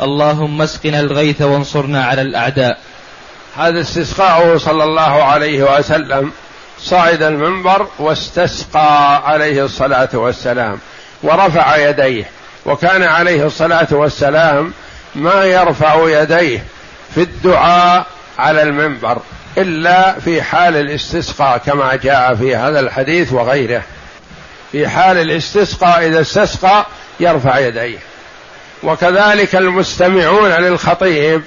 اللهم 0.00 0.62
اسقنا 0.62 1.00
الغيث 1.00 1.42
وانصرنا 1.42 2.04
على 2.04 2.22
الأعداء. 2.22 2.78
هذا 3.56 3.80
استسقاؤه 3.80 4.58
صلى 4.58 4.84
الله 4.84 5.24
عليه 5.24 5.78
وسلم 5.78 6.32
صعد 6.80 7.22
المنبر 7.22 7.86
واستسقى 7.98 9.16
عليه 9.28 9.64
الصلاة 9.64 10.08
والسلام 10.12 10.78
ورفع 11.22 11.76
يديه 11.76 12.30
وكان 12.66 13.02
عليه 13.02 13.46
الصلاة 13.46 13.88
والسلام 13.90 14.72
ما 15.14 15.44
يرفع 15.44 16.22
يديه 16.22 16.64
في 17.14 17.22
الدعاء 17.22 18.06
على 18.38 18.62
المنبر 18.62 19.18
إلا 19.58 20.20
في 20.20 20.42
حال 20.42 20.76
الاستسقاء 20.76 21.58
كما 21.58 21.96
جاء 21.96 22.34
في 22.34 22.56
هذا 22.56 22.80
الحديث 22.80 23.32
وغيره. 23.32 23.82
في 24.72 24.88
حال 24.88 25.16
الاستسقاء 25.16 26.06
إذا 26.06 26.20
استسقى 26.20 26.86
يرفع 27.20 27.58
يديه. 27.58 27.98
وكذلك 28.82 29.56
المستمعون 29.56 30.50
للخطيب 30.50 31.42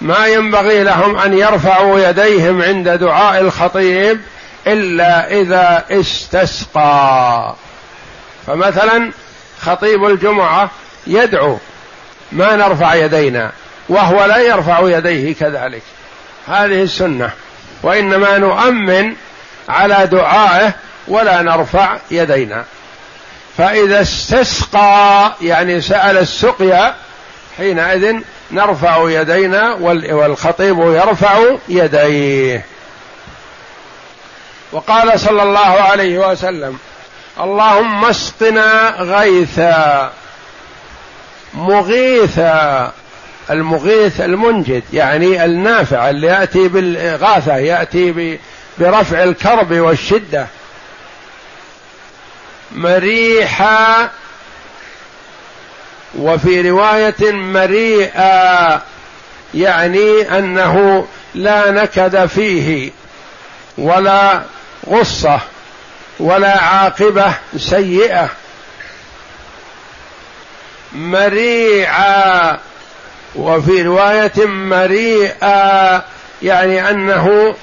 ما 0.00 0.26
ينبغي 0.26 0.82
لهم 0.82 1.18
أن 1.18 1.34
يرفعوا 1.34 2.00
يديهم 2.00 2.62
عند 2.62 2.88
دعاء 2.88 3.40
الخطيب 3.40 4.20
إلا 4.66 5.30
إذا 5.30 5.84
استسقى. 5.90 7.54
فمثلا 8.46 9.10
خطيب 9.60 10.04
الجمعة 10.04 10.70
يدعو 11.06 11.58
ما 12.32 12.56
نرفع 12.56 12.94
يدينا 12.94 13.50
وهو 13.88 14.24
لا 14.24 14.38
يرفع 14.38 14.80
يديه 14.80 15.34
كذلك. 15.34 15.82
هذه 16.48 16.82
السنة. 16.82 17.30
وإنما 17.82 18.38
نؤمن 18.38 19.14
على 19.68 20.06
دعائه 20.06 20.72
ولا 21.08 21.42
نرفع 21.42 21.96
يدينا. 22.10 22.64
فإذا 23.58 24.00
استسقى 24.00 25.32
يعني 25.42 25.80
سأل 25.80 26.18
السقيا 26.18 26.94
حينئذ 27.56 28.16
نرفع 28.50 29.10
يدينا 29.10 29.74
والخطيب 30.10 30.78
يرفع 30.78 31.38
يديه. 31.68 32.64
وقال 34.72 35.20
صلى 35.20 35.42
الله 35.42 35.58
عليه 35.60 36.30
وسلم 36.30 36.78
اللهم 37.40 38.04
اسقنا 38.04 38.94
غيثا 38.98 40.12
مغيثا. 41.54 42.92
المغيث 43.50 44.20
المنجد 44.20 44.82
يعني 44.92 45.44
النافع 45.44 46.10
اللي 46.10 46.26
يأتي 46.26 46.68
بالاغاثه 46.68 47.56
يأتي 47.56 48.38
برفع 48.78 49.22
الكرب 49.22 49.72
والشدة. 49.72 50.46
مريحا 52.72 54.10
وفي 56.18 56.70
رواية 56.70 57.32
مريئا 57.32 58.82
يعني 59.54 60.38
أنه 60.38 61.06
لا 61.34 61.70
نكد 61.70 62.26
فيه 62.26 62.90
ولا 63.78 64.42
غصة 64.88 65.40
ولا 66.18 66.62
عاقبة 66.62 67.34
سيئة. 67.56 68.28
مريعا 70.92 72.58
وفي 73.36 73.82
رواية 73.82 74.46
مريئا 74.46 76.02
يعني 76.42 76.90
أنه 76.90 77.54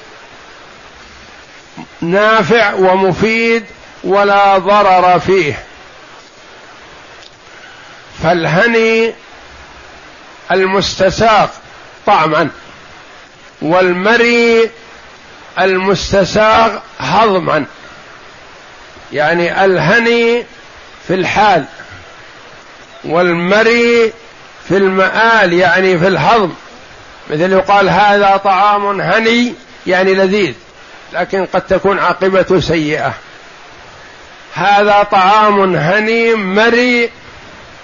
نافع 2.01 2.73
ومفيد 2.73 3.65
ولا 4.03 4.57
ضرر 4.57 5.19
فيه. 5.19 5.63
فالهني 8.23 9.13
المستساق 10.51 11.51
طعما 12.05 12.49
والمري 13.61 14.69
المستساغ 15.59 16.79
هضما. 16.99 17.65
يعني 19.13 19.65
الهني 19.65 20.45
في 21.07 21.13
الحال 21.13 21.65
والمري 23.03 24.13
في 24.69 24.77
المآل 24.77 25.53
يعني 25.53 25.99
في 25.99 26.07
الهضم. 26.07 26.53
مثل 27.29 27.51
يقال 27.51 27.89
هذا 27.89 28.37
طعام 28.37 29.01
هني 29.01 29.53
يعني 29.87 30.13
لذيذ 30.13 30.53
لكن 31.13 31.45
قد 31.45 31.61
تكون 31.61 31.99
عاقبته 31.99 32.59
سيئة. 32.59 33.13
هذا 34.53 35.03
طعام 35.03 35.75
هني 35.75 36.33
مري 36.33 37.09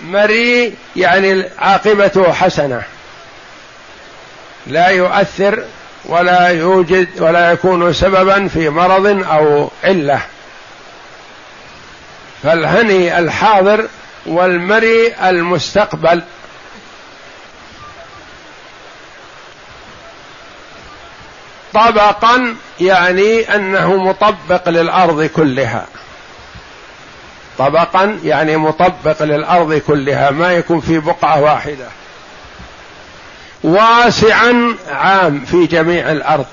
مري 0.02 0.74
يعني 0.96 1.44
عاقبته 1.60 2.34
حسنة. 2.34 2.82
لا 4.68 4.88
يؤثر 4.88 5.64
ولا 6.06 6.48
يوجد 6.48 7.08
ولا 7.22 7.52
يكون 7.52 7.94
سببا 7.94 8.48
في 8.48 8.70
مرض 8.70 9.24
أو 9.32 9.72
عله 9.84 10.22
فالهني 12.44 13.20
الحاضر 13.20 13.88
والمري 14.26 15.14
المستقبل. 15.24 16.22
طبقا 21.74 22.56
يعني 22.80 23.56
أنه 23.56 23.96
مطبق 23.96 24.70
للأرض 24.70 25.24
كلها. 25.24 25.86
طبقا 27.60 28.20
يعني 28.24 28.58
مطبق 28.58 29.24
للأرض 29.24 29.74
كلها 29.74 30.32
ما 30.32 30.54
يكون 30.54 30.82
في 30.82 31.00
بقعة 31.00 31.42
واحدة. 31.42 31.88
واسعا 33.64 34.76
عام 34.92 35.46
في 35.46 35.66
جميع 35.66 36.12
الأرض. 36.12 36.46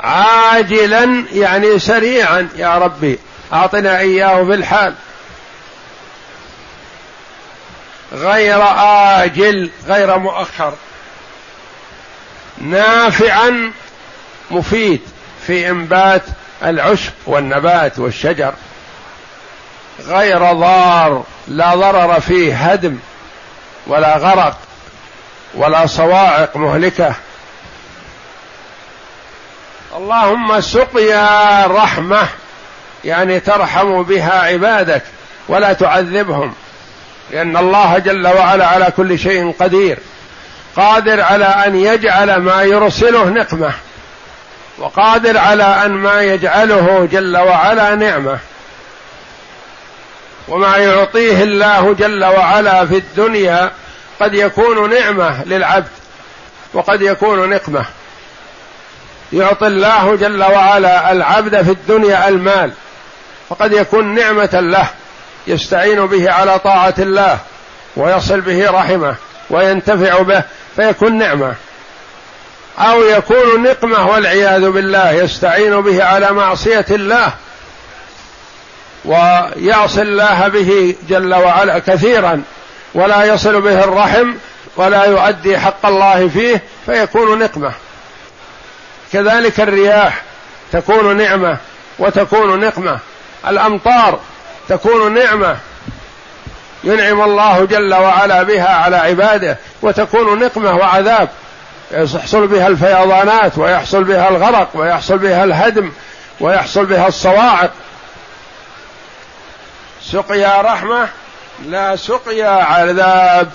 عاجلا 0.00 1.24
يعني 1.32 1.78
سريعا 1.78 2.48
يا 2.56 2.78
ربي 2.78 3.18
أعطنا 3.52 3.98
إياه 3.98 4.42
بالحال. 4.42 4.94
غير 8.12 8.62
آجل 9.22 9.70
غير 9.86 10.18
مؤخر. 10.18 10.72
نافعا 12.58 13.72
مفيد 14.50 15.00
في 15.46 15.70
إنبات 15.70 16.22
العشب 16.64 17.12
والنبات 17.26 17.98
والشجر. 17.98 18.54
غير 20.06 20.52
ضار 20.52 21.24
لا 21.48 21.74
ضرر 21.74 22.20
فيه 22.20 22.54
هدم 22.54 22.98
ولا 23.86 24.16
غرق 24.16 24.56
ولا 25.54 25.86
صواعق 25.86 26.56
مهلكة. 26.56 27.14
اللهم 29.96 30.60
سقيا 30.60 31.66
رحمة 31.66 32.28
يعني 33.04 33.40
ترحم 33.40 34.02
بها 34.02 34.42
عبادك 34.42 35.02
ولا 35.48 35.72
تعذبهم 35.72 36.54
لأن 37.30 37.56
الله 37.56 37.98
جل 37.98 38.26
وعلا 38.26 38.66
على 38.66 38.92
كل 38.96 39.18
شيء 39.18 39.54
قدير 39.60 39.98
قادر 40.76 41.20
على 41.20 41.44
أن 41.44 41.76
يجعل 41.76 42.36
ما 42.36 42.62
يرسله 42.62 43.24
نقمة 43.24 43.72
وقادر 44.78 45.38
على 45.38 45.64
أن 45.64 45.90
ما 45.90 46.22
يجعله 46.22 47.08
جل 47.12 47.36
وعلا 47.36 47.94
نعمة. 47.94 48.38
وما 50.48 50.76
يعطيه 50.76 51.42
الله 51.42 51.94
جل 51.98 52.24
وعلا 52.24 52.86
في 52.86 52.96
الدنيا 52.96 53.70
قد 54.20 54.34
يكون 54.34 54.90
نعمة 54.90 55.44
للعبد 55.44 55.88
وقد 56.74 57.02
يكون 57.02 57.50
نقمة. 57.50 57.84
يعطي 59.32 59.66
الله 59.66 60.16
جل 60.16 60.42
وعلا 60.42 61.12
العبد 61.12 61.62
في 61.62 61.70
الدنيا 61.70 62.28
المال 62.28 62.70
فقد 63.48 63.72
يكون 63.72 64.14
نعمة 64.14 64.60
له 64.60 64.88
يستعين 65.46 66.06
به 66.06 66.32
على 66.32 66.58
طاعة 66.58 66.94
الله 66.98 67.38
ويصل 67.96 68.40
به 68.40 68.70
رحمه 68.70 69.14
وينتفع 69.50 70.22
به 70.22 70.42
فيكون 70.76 71.18
نعمة. 71.18 71.54
أو 72.78 73.02
يكون 73.02 73.62
نقمة 73.62 74.08
والعياذ 74.08 74.70
بالله 74.70 75.12
يستعين 75.12 75.80
به 75.80 76.04
على 76.04 76.32
معصية 76.32 76.86
الله 76.90 77.32
ويعصي 79.04 80.02
الله 80.02 80.48
به 80.48 80.94
جل 81.08 81.34
وعلا 81.34 81.78
كثيرا 81.78 82.42
ولا 82.94 83.24
يصل 83.24 83.60
به 83.60 83.84
الرحم 83.84 84.34
ولا 84.76 85.04
يؤدي 85.04 85.58
حق 85.58 85.86
الله 85.86 86.28
فيه 86.28 86.62
فيكون 86.86 87.38
نقمة. 87.38 87.72
كذلك 89.12 89.60
الرياح 89.60 90.22
تكون 90.72 91.16
نعمة 91.16 91.56
وتكون 91.98 92.60
نقمة. 92.60 92.98
الأمطار 93.48 94.18
تكون 94.68 95.14
نعمة. 95.14 95.56
ينعم 96.84 97.20
الله 97.20 97.64
جل 97.64 97.94
وعلا 97.94 98.42
بها 98.42 98.68
على 98.68 98.96
عباده 98.96 99.58
وتكون 99.82 100.38
نقمة 100.38 100.76
وعذاب. 100.76 101.28
يحصل 101.92 102.46
بها 102.46 102.66
الفيضانات 102.66 103.58
ويحصل 103.58 104.04
بها 104.04 104.28
الغرق 104.28 104.68
ويحصل 104.74 105.18
بها 105.18 105.44
الهدم 105.44 105.92
ويحصل 106.40 106.86
بها 106.86 107.08
الصواعق. 107.08 107.70
سقيا 110.12 110.62
رحمة 110.62 111.08
لا 111.64 111.96
سقيا 111.96 112.48
عذاب 112.48 113.50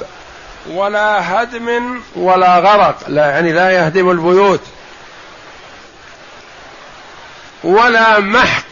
ولا 0.70 1.42
هدم 1.44 2.00
ولا 2.16 2.60
غرق 2.60 2.96
لا 3.08 3.26
يعني 3.30 3.52
لا 3.52 3.72
يهدم 3.72 4.12
البيوت. 4.12 4.62
ولا 7.63 8.20
محق 8.20 8.63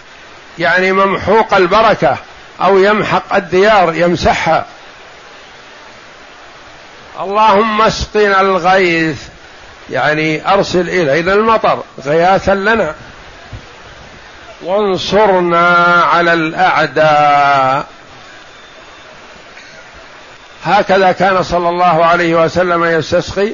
يعني 0.59 0.91
ممحوق 0.91 1.53
البركة 1.53 2.17
أو 2.61 2.77
يمحق 2.77 3.35
الديار 3.35 3.95
يمسحها 3.95 4.65
اللهم 7.19 7.81
اسقنا 7.81 8.41
الغيث 8.41 9.21
يعني 9.89 10.53
أرسل 10.53 10.89
إلينا 10.89 11.33
المطر 11.33 11.83
غياثا 12.05 12.55
لنا. 12.55 12.95
وانصرنا 14.63 15.67
على 16.13 16.33
الأعداء. 16.33 17.85
هكذا 20.63 21.11
كان 21.11 21.43
صلى 21.43 21.69
الله 21.69 22.05
عليه 22.05 22.43
وسلم 22.43 22.83
يستسقي. 22.83 23.53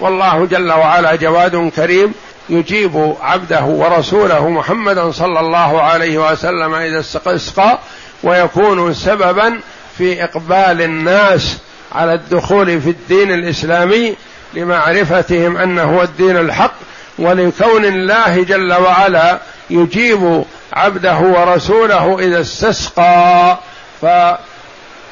والله 0.00 0.46
جل 0.46 0.72
وعلا 0.72 1.14
جواد 1.14 1.70
كريم 1.76 2.14
يجيب 2.48 3.14
عبده 3.20 3.64
ورسوله 3.64 4.48
محمدا 4.48 5.10
صلى 5.10 5.40
الله 5.40 5.82
عليه 5.82 6.30
وسلم 6.30 6.74
إذا 6.74 7.00
استسقى 7.00 7.78
ويكون 8.22 8.94
سببا 8.94 9.60
في 9.98 10.24
إقبال 10.24 10.82
الناس 10.82 11.58
على 11.92 12.14
الدخول 12.14 12.80
في 12.80 12.90
الدين 12.90 13.32
الإسلامي 13.32 14.14
لمعرفتهم 14.54 15.56
انه 15.56 15.82
هو 15.82 16.02
الدين 16.02 16.36
الحق 16.36 16.74
ولكون 17.18 17.84
الله 17.84 18.42
جل 18.42 18.72
وعلا 18.72 19.38
يجيب 19.70 20.44
عبده 20.72 21.18
ورسوله 21.18 22.18
إذا 22.18 22.40
استسقى 22.40 23.58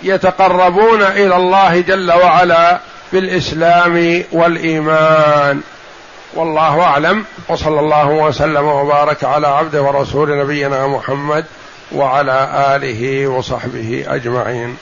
يتقربون 0.03 1.03
إلى 1.03 1.37
الله 1.37 1.81
جل 1.81 2.13
وعلا 2.13 2.81
بالإسلام 3.13 4.25
والإيمان. 4.33 5.61
والله 6.35 6.83
أعلم 6.83 7.25
وصلى 7.49 7.81
الله 7.81 8.09
وسلم 8.09 8.65
وبارك 8.65 9.25
على 9.25 9.47
عبده 9.47 9.83
ورسول 9.83 10.39
نبينا 10.39 10.87
محمد 10.87 11.45
وعلى 11.93 12.49
آله 12.77 13.27
وصحبه 13.27 14.05
أجمعين. 14.09 14.77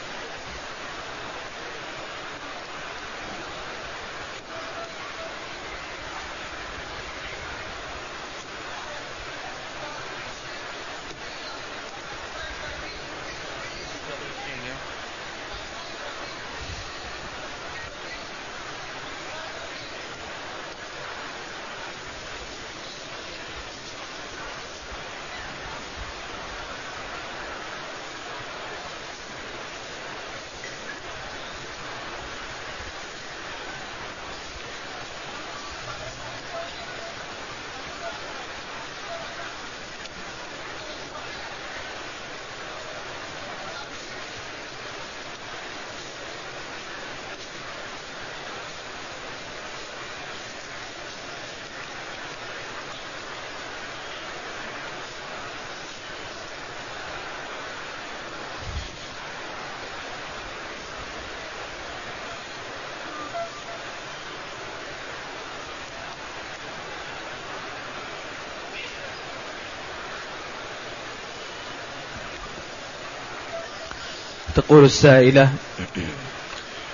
تقول 74.57 74.85
السائلة 74.85 75.49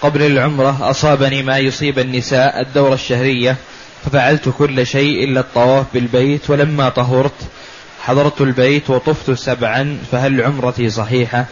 قبل 0.03 0.23
العمرة 0.23 0.91
أصابني 0.91 1.43
ما 1.43 1.59
يصيب 1.59 1.99
النساء 1.99 2.61
الدورة 2.61 2.95
الشهرية 2.95 3.57
ففعلت 4.05 4.49
كل 4.59 4.87
شيء 4.87 5.25
إلا 5.25 5.41
الطواف 5.41 5.87
بالبيت 5.95 6.51
ولما 6.51 6.89
طهرت 6.89 7.35
حضرت 8.05 8.41
البيت 8.41 8.91
وطفت 8.91 9.31
سبعا 9.31 9.99
فهل 10.13 10.43
عمرتي 10.43 10.91
صحيحة؟ 10.91 11.45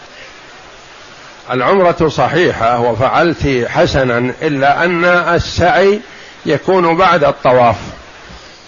العمرة 1.50 2.08
صحيحة 2.08 2.80
وفعلت 2.80 3.66
حسنا 3.68 4.18
إلا 4.42 4.84
أن 4.84 5.04
السعي 5.04 6.00
يكون 6.46 6.96
بعد 6.96 7.24
الطواف. 7.24 7.76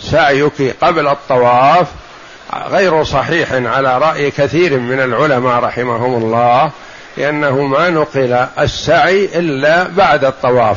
سعيك 0.02 0.76
قبل 0.80 1.08
الطواف 1.08 1.86
غير 2.54 3.04
صحيح 3.04 3.52
على 3.52 3.98
رأي 3.98 4.30
كثير 4.30 4.78
من 4.78 5.00
العلماء 5.00 5.58
رحمهم 5.64 6.22
الله 6.22 6.70
لأنه 7.20 7.62
ما 7.62 7.90
نقل 7.90 8.46
السعي 8.58 9.24
إلا 9.24 9.82
بعد 9.88 10.24
الطواف 10.24 10.76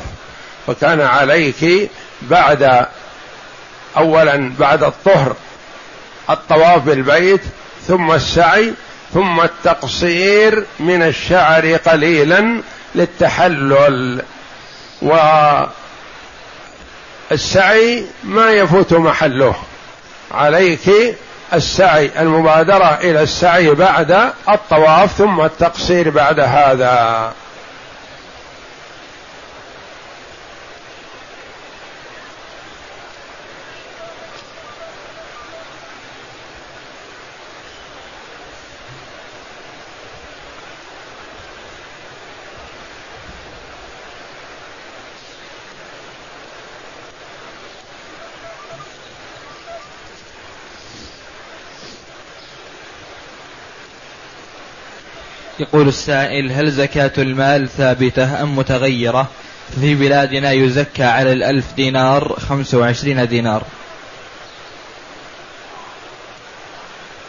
فكان 0.68 1.02
عليك 1.02 1.90
بعد 2.22 2.86
أولا 3.98 4.52
بعد 4.60 4.84
الطهر 4.84 5.36
الطواف 6.30 6.82
بالبيت 6.82 7.42
ثم 7.88 8.12
السعي 8.12 8.74
ثم 9.14 9.42
التقصير 9.42 10.66
من 10.80 11.04
الشعر 11.04 11.76
قليلا 11.76 12.62
للتحلل 12.96 14.22
والسعي 17.32 18.06
ما 18.24 18.52
يفوت 18.52 18.94
محله. 18.94 19.56
عليك 20.32 21.16
السعي 21.54 22.12
المبادرة 22.20 23.00
إلى 23.02 23.24
السعي 23.24 23.70
بعد 23.70 24.32
الطواف 24.50 25.12
ثم 25.18 25.42
التقصير 25.42 26.10
بعد 26.10 26.40
هذا. 26.40 27.32
يقول 55.60 55.88
السائل 55.88 56.52
هل 56.52 56.72
زكاة 56.72 57.12
المال 57.18 57.70
ثابتة 57.70 58.44
أم 58.44 58.58
متغيرة؟ 58.58 59.28
في 59.82 59.96
بلادنا 59.96 60.52
يزكى 60.52 61.04
على 61.04 61.34
الألف 61.34 61.66
دينار 61.76 62.40
خمسة 62.50 62.78
وعشرين 62.78 63.28
دينار. 63.28 63.64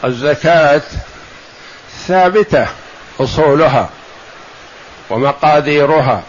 الزكاة 0.04 0.82
ثابتة 2.06 2.66
أصولها 3.20 3.90
ومقاديرها 5.10 6.22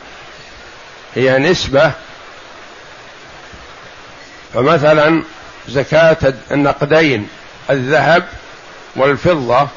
هي 1.15 1.39
نسبة. 1.39 1.91
فمثلا 4.53 5.23
زكاة 5.67 6.34
النقدين 6.51 7.27
الذهب 7.69 8.27
والفضة 8.95 9.67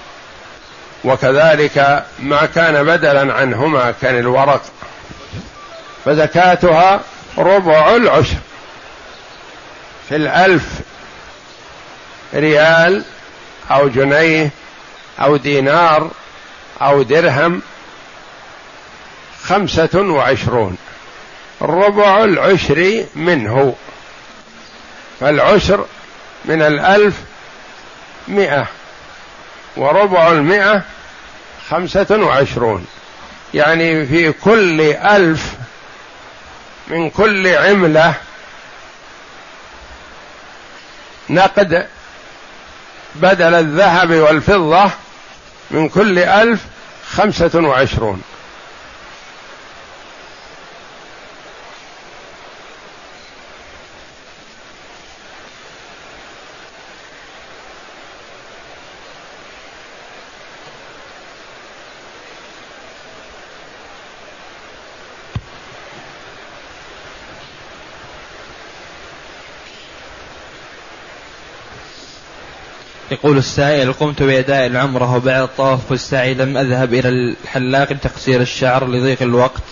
وكذلك 1.05 2.05
ما 2.19 2.47
كان 2.47 2.85
بدلا 2.85 3.35
عنهما 3.35 3.95
كان 4.03 4.19
الورق 4.19 4.63
فزكاتها 6.05 7.01
ربع 7.39 7.97
العشر 7.97 8.37
في 10.09 10.17
الألف 10.17 10.65
ريال 12.35 13.05
أو 13.71 13.89
جنيه 13.89 14.51
أو 15.21 15.37
دينار 15.37 16.11
أو 16.83 17.03
درهم 17.03 17.63
خمسة 19.43 20.01
وعشرون 20.01 20.77
ربع 21.63 22.25
العشر 22.25 23.05
منه 23.15 23.75
فالعشر 25.21 25.87
من 26.45 26.63
الألف 26.63 27.15
مئة. 28.29 28.67
وربع 29.79 30.33
المئة 30.33 30.83
خمسة 31.71 32.07
وعشرون. 32.11 32.87
يعني 33.55 34.07
في 34.07 34.33
كل 34.33 34.81
ألف 34.81 35.53
من 36.89 37.11
كل 37.11 37.47
عملة 37.47 38.15
نقد 41.31 41.87
بدل 43.15 43.55
الذهب 43.55 44.11
والفضة 44.11 44.91
من 45.71 45.89
كل 45.89 46.19
ألف 46.19 46.61
خمسة 47.11 47.51
وعشرون. 47.55 48.23
يقول 73.11 73.39
السائل 73.39 73.93
قمت 73.93 74.23
بأداء 74.23 74.67
العمرة 74.67 75.17
وبعد 75.17 75.43
الطواف 75.43 75.91
والسعي 75.91 76.35
لم 76.35 76.57
أذهب 76.57 76.95
إلى 76.95 77.09
الحلاق 77.09 77.93
لتقصير 77.93 78.41
الشعر 78.41 78.87
لضيق 78.87 79.23
الوقت 79.23 79.63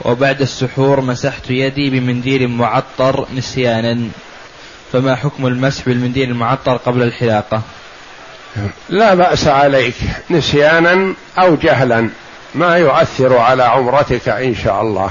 وبعد 0.00 0.40
السحور 0.40 1.00
مسحت 1.00 1.50
يدي 1.50 1.90
بمنديل 1.90 2.48
معطر 2.48 3.26
نسيانا 3.34 4.08
فما 4.92 5.14
حكم 5.14 5.46
المسح 5.46 5.84
بالمنديل 5.84 6.30
المعطر 6.30 6.76
قبل 6.76 7.02
الحلاقة؟ 7.02 7.62
لا 8.88 9.14
بأس 9.14 9.46
عليك 9.48 9.94
نسيانا 10.30 11.14
أو 11.38 11.56
جهلا 11.56 12.10
ما 12.54 12.76
يؤثر 12.76 13.36
على 13.36 13.62
عمرتك 13.62 14.28
إن 14.28 14.54
شاء 14.54 14.82
الله. 14.82 15.10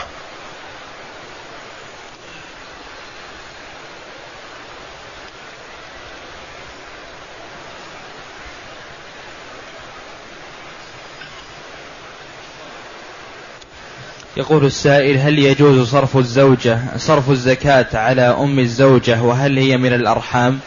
يقول 14.37 14.65
السائل 14.65 15.17
هل 15.17 15.39
يجوز 15.39 15.89
صرف 15.89 16.17
الزوجة 16.17 16.79
صرف 16.97 17.29
الزكاة 17.29 17.85
على 17.93 18.21
أم 18.21 18.59
الزوجة 18.59 19.21
وهل 19.21 19.57
هي 19.57 19.77
من 19.77 19.93
الأرحام؟ 19.93 20.59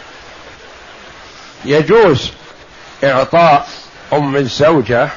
يجوز 1.65 2.31
إعطاء 3.05 3.69
أم 4.13 4.37
الزوجة 4.37 5.09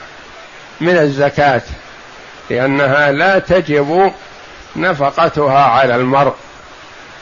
من 0.82 0.98
الزكاة 0.98 1.62
لأنها 2.50 3.12
لا 3.12 3.40
تجب 3.40 4.12
نفقتها 4.76 5.64
على 5.64 5.96
المرء 5.96 6.34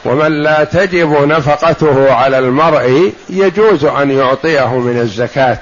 ومن 0.06 0.44
لا 0.44 0.64
تجب 0.64 1.28
نفقته 1.28 2.14
على 2.14 2.40
المرء 2.40 3.14
يجوز 3.30 3.86
أن 3.86 4.12
يعطيه 4.12 4.78
من 4.78 5.00
الزكاة. 5.00 5.60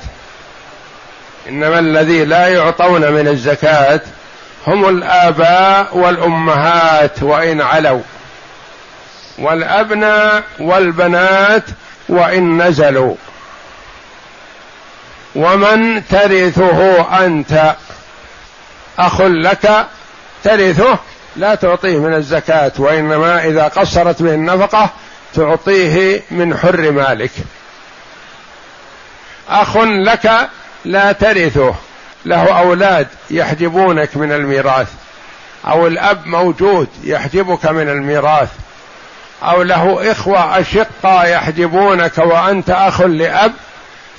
إنما 1.49 1.79
الذي 1.79 2.25
لا 2.25 2.47
يعطون 2.47 3.11
من 3.11 3.27
الزكاة 3.27 4.01
هم 4.67 4.89
الآباء 4.89 5.97
والأمهات 5.97 7.23
وإن 7.23 7.61
علوا. 7.61 8.01
والأبناء 9.37 10.43
والبنات 10.59 11.63
وإن 12.09 12.61
نزلوا. 12.61 13.15
ومن 15.35 16.07
ترثه 16.07 17.01
أنت؟ 17.25 17.75
أخ 18.99 19.21
لك 19.21 19.85
ترثه 20.43 20.99
لا 21.35 21.55
تعطيه 21.55 21.97
من 21.97 22.13
الزكاة 22.13 22.71
وإنما 22.77 23.43
إذا 23.43 23.67
قصرت 23.67 24.21
به 24.21 24.33
النفقة 24.33 24.89
تعطيه 25.33 26.21
من 26.31 26.57
حر 26.57 26.91
مالك. 26.91 27.31
أخ 29.49 29.77
لك 29.77 30.49
لا 30.85 31.11
ترثه. 31.11 31.75
له 32.25 32.59
أولاد 32.59 33.07
يحجبونك 33.31 34.17
من 34.17 34.31
الميراث 34.31 34.87
أو 35.67 35.87
الأب 35.87 36.27
موجود 36.27 36.87
يحجبك 37.03 37.65
من 37.65 37.89
الميراث 37.89 38.49
أو 39.43 39.63
له 39.63 40.11
إخوة 40.11 40.59
أشقة 40.59 41.23
يحجبونك 41.23 42.17
وأنت 42.17 42.69
أخ 42.69 43.01
لأب 43.01 43.53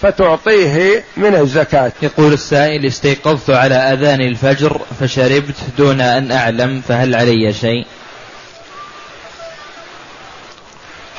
فتعطيه 0.03 1.05
من 1.17 1.35
الزكاة. 1.35 1.93
يقول 2.03 2.33
السائل 2.33 2.87
استيقظت 2.87 3.51
على 3.51 3.75
أذان 3.75 4.21
الفجر 4.21 4.81
فشربت 5.01 5.57
دون 5.79 6.01
أن 6.01 6.33
أعلم 6.33 6.83
فهل 6.89 7.15
علي 7.15 7.53
شيء؟ 7.53 7.87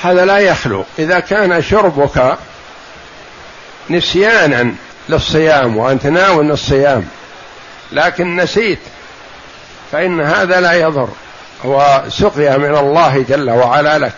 هذا 0.02 0.26
لا 0.26 0.38
يخلو. 0.38 0.86
إذا 1.00 1.20
كان 1.20 1.62
شربك 1.62 2.38
نسيانا 3.90 4.76
للصيام 5.10 5.78
وأنت 5.78 6.06
ناوي 6.06 6.52
الصيام 6.52 7.08
لكن 7.92 8.36
نسيت 8.36 8.80
فإن 9.92 10.22
هذا 10.22 10.62
لا 10.62 10.74
يضر. 10.74 11.10
هو 11.66 12.04
سقيا 12.10 12.58
من 12.58 12.76
الله 12.76 13.26
جل 13.30 13.50
وعلا 13.50 14.00
لك. 14.00 14.14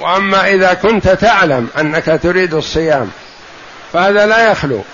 وأما 0.00 0.48
إذا 0.48 0.74
كنت 0.74 1.08
تعلم 1.08 1.68
أنك 1.78 2.20
تريد 2.22 2.54
الصيام 2.54 3.10
فهذا 3.92 4.26
لا 4.26 4.50
يخلو. 4.50 4.84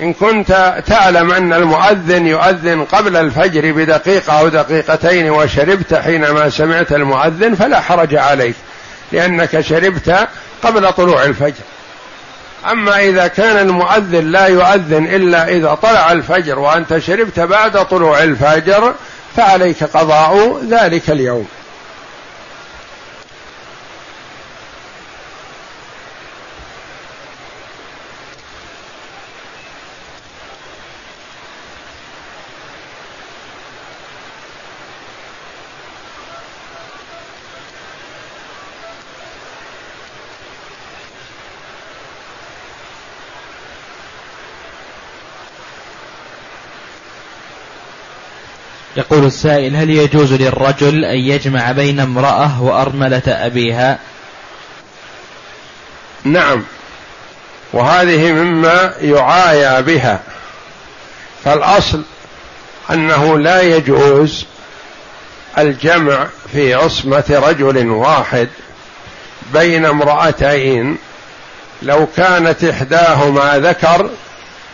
إن 0.00 0.12
كنت 0.12 0.82
تعلم 0.86 1.30
أن 1.30 1.52
المؤذن 1.52 2.26
يؤذن 2.26 2.84
قبل 2.84 3.16
الفجر 3.16 3.72
بدقيقة 3.72 4.32
أو 4.32 4.48
دقيقتين 4.48 5.30
وشربت 5.30 5.94
حينما 5.94 6.50
سمعت 6.50 6.92
المؤذن 6.92 7.54
فلا 7.54 7.80
حرج 7.80 8.14
عليك 8.14 8.54
لأنك 9.12 9.60
شربت 9.60 10.28
قبل 10.62 10.92
طلوع 10.92 11.24
الفجر. 11.24 11.62
أما 12.70 13.00
إذا 13.00 13.26
كان 13.26 13.68
المؤذن 13.68 14.30
لا 14.32 14.46
يؤذن 14.46 15.06
إلا 15.06 15.48
إذا 15.48 15.74
طلع 15.74 16.12
الفجر 16.12 16.58
وأنت 16.58 16.98
شربت 16.98 17.40
بعد 17.40 17.86
طلوع 17.86 18.22
الفجر 18.22 18.94
فعليك 19.36 19.84
قضاء 19.84 20.62
ذلك 20.70 21.10
اليوم. 21.10 21.48
يقول 48.96 49.24
السائل 49.24 49.76
هل 49.76 49.90
يجوز 49.90 50.32
للرجل 50.32 51.04
أن 51.04 51.18
يجمع 51.18 51.72
بين 51.72 52.00
امرأة 52.00 52.62
وأرملة 52.62 53.22
أبيها؟ 53.26 53.98
نعم. 56.24 56.64
وهذه 57.72 58.32
مما 58.32 58.94
يعايى 59.00 59.82
بها. 59.82 60.20
فالأصل 61.44 62.02
أنه 62.90 63.38
لا 63.38 63.60
يجوز 63.60 64.44
الجمع 65.58 66.26
في 66.52 66.74
عصمة 66.74 67.24
رجل 67.30 67.86
واحد 67.86 68.48
بين 69.52 69.86
امرأتين 69.86 70.98
لو 71.82 72.06
كانت 72.16 72.64
إحداهما 72.64 73.58
ذكر 73.58 74.10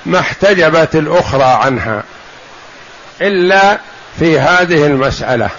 ما 0.06 0.18
احتجبت 0.18 0.96
الأخرى 0.96 1.44
عنها 1.44 2.02
إلا 3.20 3.78
في 4.20 4.38
هذه 4.38 4.86
المسألة. 4.86 5.50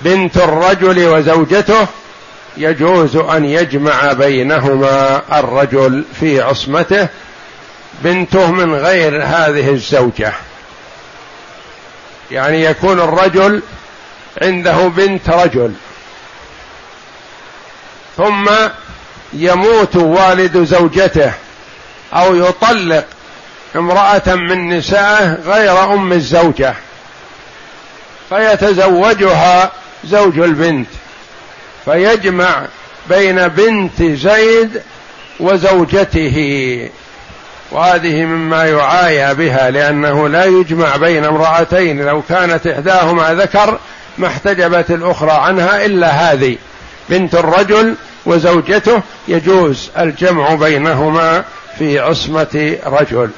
بنت 0.00 0.36
الرجل 0.36 1.08
وزوجته 1.08 1.86
يجوز 2.56 3.16
أن 3.16 3.44
يجمع 3.44 4.12
بينهما 4.12 5.22
الرجل 5.38 6.04
في 6.20 6.40
عصمته 6.40 7.08
بنته 8.04 8.50
من 8.50 8.74
غير 8.74 9.22
هذه 9.24 9.70
الزوجة. 9.70 10.32
يعني 12.30 12.64
يكون 12.64 13.00
الرجل 13.00 13.62
عنده 14.42 14.88
بنت 14.88 15.30
رجل 15.30 15.72
ثم 18.16 18.50
يموت 19.32 19.96
والد 19.96 20.64
زوجته 20.64 21.32
أو 22.14 22.34
يطلق 22.34 23.04
امرأة 23.76 24.34
من 24.34 24.68
نسائه 24.68 25.38
غير 25.46 25.84
أم 25.94 26.12
الزوجة 26.12 26.74
فيتزوجها 28.28 29.70
زوج 30.04 30.38
البنت 30.38 30.88
فيجمع 31.84 32.66
بين 33.08 33.48
بنت 33.48 34.02
زيد 34.02 34.82
وزوجته 35.40 36.88
وهذه 37.70 38.24
مما 38.24 38.64
يعايى 38.64 39.34
بها 39.34 39.70
لأنه 39.70 40.28
لا 40.28 40.44
يجمع 40.44 40.96
بين 40.96 41.24
امرأتين 41.24 42.00
لو 42.06 42.22
كانت 42.28 42.66
إحداهما 42.66 43.34
ذكر 43.34 43.78
ما 44.18 44.26
احتجبت 44.26 44.90
الأخرى 44.90 45.30
عنها 45.30 45.86
إلا 45.86 46.08
هذه 46.08 46.56
بنت 47.08 47.34
الرجل 47.34 47.94
وزوجته 48.26 49.02
يجوز 49.28 49.90
الجمع 49.98 50.54
بينهما 50.54 51.44
في 51.78 51.98
عصمة 51.98 52.76
رجل. 52.86 53.30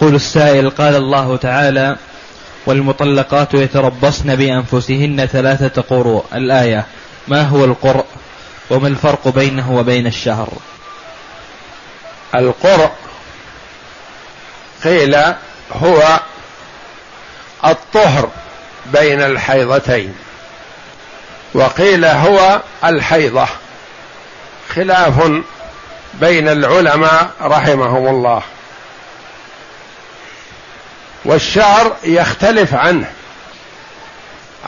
يقول 0.00 0.14
السائل 0.14 0.70
قال 0.70 0.96
الله 0.96 1.36
تعالى 1.36 1.96
والمطلقات 2.66 3.54
يتربصن 3.54 4.36
بأنفسهن 4.36 5.26
ثلاثة 5.26 5.82
قروء. 5.82 6.24
الآية 6.34 6.86
ما 7.28 7.42
هو 7.42 7.64
القرء؟ 7.64 8.04
وما 8.70 8.88
الفرق 8.88 9.28
بينه 9.28 9.72
وبين 9.72 10.06
الشهر؟ 10.06 10.48
القرء 12.34 12.90
قيل 14.84 15.16
هو 15.72 16.20
الطهر 17.64 18.28
بين 18.92 19.20
الحيضتين 19.22 20.14
وقيل 21.54 22.04
هو 22.04 22.60
الحيضة 22.84 23.46
خلاف 24.74 25.32
بين 26.14 26.48
العلماء 26.48 27.30
رحمهم 27.42 28.06
الله. 28.08 28.42
والشعر 31.24 31.96
يختلف 32.04 32.74
عنه. 32.74 33.10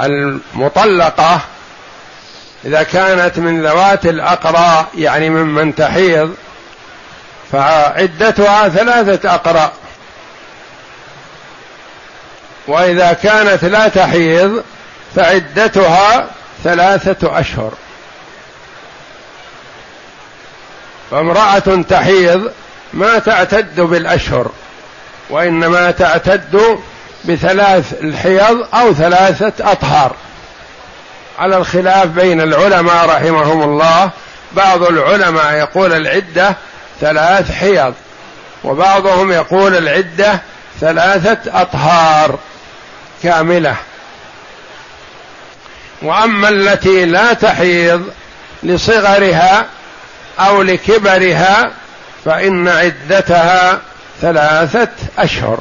المطلقة 0.03 1.41
إذا 2.65 2.83
كانت 2.83 3.39
من 3.39 3.67
ذوات 3.67 4.07
الاقراء 4.07 4.87
يعني 4.95 5.31
ممن 5.31 5.75
تحيض 5.75 6.35
فعدتها 7.53 8.69
ثلاثة 8.69 9.35
اقراء 9.35 9.73
وإذا 12.67 13.13
كانت 13.13 13.65
لا 13.65 13.89
تحيض 13.89 14.63
فعدتها 15.17 16.27
ثلاثة 16.65 17.41
أشهر. 17.41 17.73
فامرأة 21.11 21.83
تحيض 21.89 22.53
ما 22.93 23.19
تعتد 23.19 23.81
بالأشهر. 23.81 24.51
وإنما 25.31 25.91
تعتد 25.91 26.79
بثلاث 27.25 27.93
الحيض 28.03 28.67
أو 28.75 28.95
ثلاثة 28.95 29.73
أطهار. 29.73 30.17
على 31.39 31.57
الخلاف 31.57 32.07
بين 32.07 32.41
العلماء 32.41 33.07
رحمهم 33.07 33.63
الله 33.63 34.11
بعض 34.53 34.83
العلماء 34.83 35.53
يقول 35.53 35.93
العدة 35.93 36.57
ثلاث 37.01 37.53
حيض 37.53 37.95
وبعضهم 38.65 39.33
يقول 39.33 39.77
العدة 39.77 40.41
ثلاثة 40.81 41.63
أطهار 41.63 42.39
كاملة. 43.23 43.77
وأما 46.03 46.49
التي 46.49 47.05
لا 47.05 47.33
تحيض 47.33 48.11
لصغرها 48.63 49.67
أو 50.39 50.63
لكبرها 50.63 51.71
فإن 52.25 52.69
عدتها 52.69 53.81
ثلاثة 54.23 54.89
أشهر. 55.19 55.59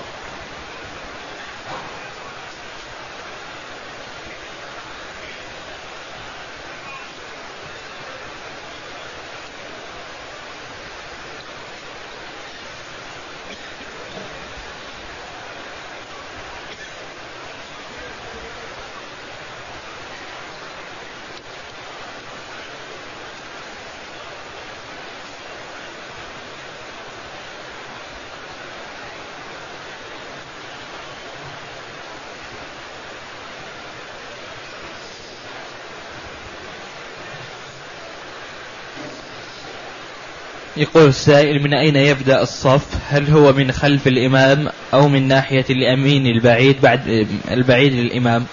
يقول 40.82 41.08
السائل 41.08 41.64
من 41.64 41.74
أين 41.74 41.96
يبدأ 41.96 42.42
الصف؟ 42.42 42.82
هل 43.10 43.30
هو 43.30 43.54
من 43.54 43.72
خلف 43.72 44.08
الإمام 44.08 44.70
أو 44.94 45.08
من 45.08 45.28
ناحية 45.28 45.66
اليمين 45.70 46.26
البعيد 46.26 46.82
بعد 46.82 47.28
البعيد 47.52 47.94
للإمام؟ 47.94 48.46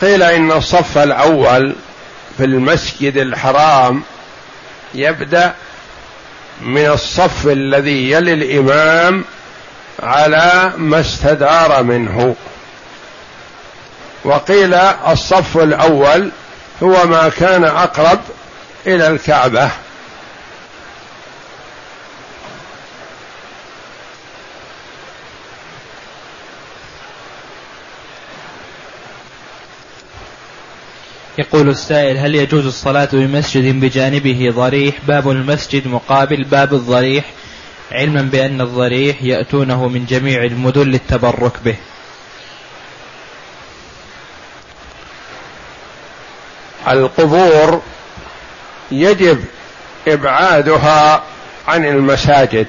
قيل 0.00 0.22
إن 0.22 0.52
الصف 0.52 0.98
الأول 0.98 1.74
في 2.38 2.44
المسجد 2.44 3.16
الحرام 3.16 4.02
يبدأ 4.94 5.54
من 6.60 6.86
الصف 6.86 7.46
الذي 7.46 8.10
يلي 8.10 8.32
الإمام 8.32 9.24
على 10.02 10.72
ما 10.76 11.00
استدار 11.00 11.82
منه. 11.82 12.36
وقيل 14.24 14.74
الصف 14.74 15.58
الأول 15.58 16.30
هو 16.82 17.06
ما 17.06 17.28
كان 17.28 17.64
أقرب 17.64 18.20
إلى 18.86 19.08
الكعبة. 19.08 19.70
يقول 31.40 31.68
السائل 31.68 32.18
هل 32.18 32.34
يجوز 32.34 32.66
الصلاة 32.66 33.08
بمسجد 33.12 33.80
بجانبه 33.80 34.52
ضريح؟ 34.54 34.94
باب 35.08 35.30
المسجد 35.30 35.88
مقابل 35.88 36.44
باب 36.44 36.74
الضريح. 36.74 37.24
علما 37.92 38.22
بأن 38.22 38.60
الضريح 38.60 39.22
يأتونه 39.22 39.88
من 39.88 40.06
جميع 40.06 40.44
المدن 40.44 40.82
للتبرك 40.82 41.52
به. 41.64 41.76
القبور 46.88 47.82
يجب 48.90 49.44
إبعادها 50.08 51.22
عن 51.68 51.84
المساجد. 51.84 52.66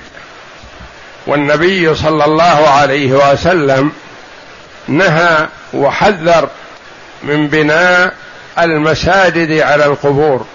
والنبي 1.28 1.96
صلى 1.96 2.26
الله 2.26 2.70
عليه 2.70 3.32
وسلم 3.32 3.92
نهى 4.88 5.48
وحذر 5.74 6.50
من 7.24 7.48
بناء 7.48 8.14
المساجد 8.60 9.60
على 9.62 9.86
القبور. 9.86 10.46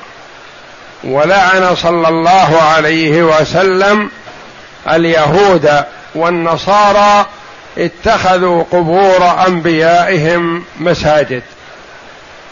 ولعن 1.04 1.76
صلى 1.76 2.08
الله 2.08 2.62
عليه 2.62 3.22
وسلم 3.22 4.10
اليهود 4.90 5.84
والنصارى 6.14 7.26
اتخذوا 7.78 8.64
قبور 8.72 9.46
أنبيائهم 9.46 10.64
مساجد. 10.80 11.42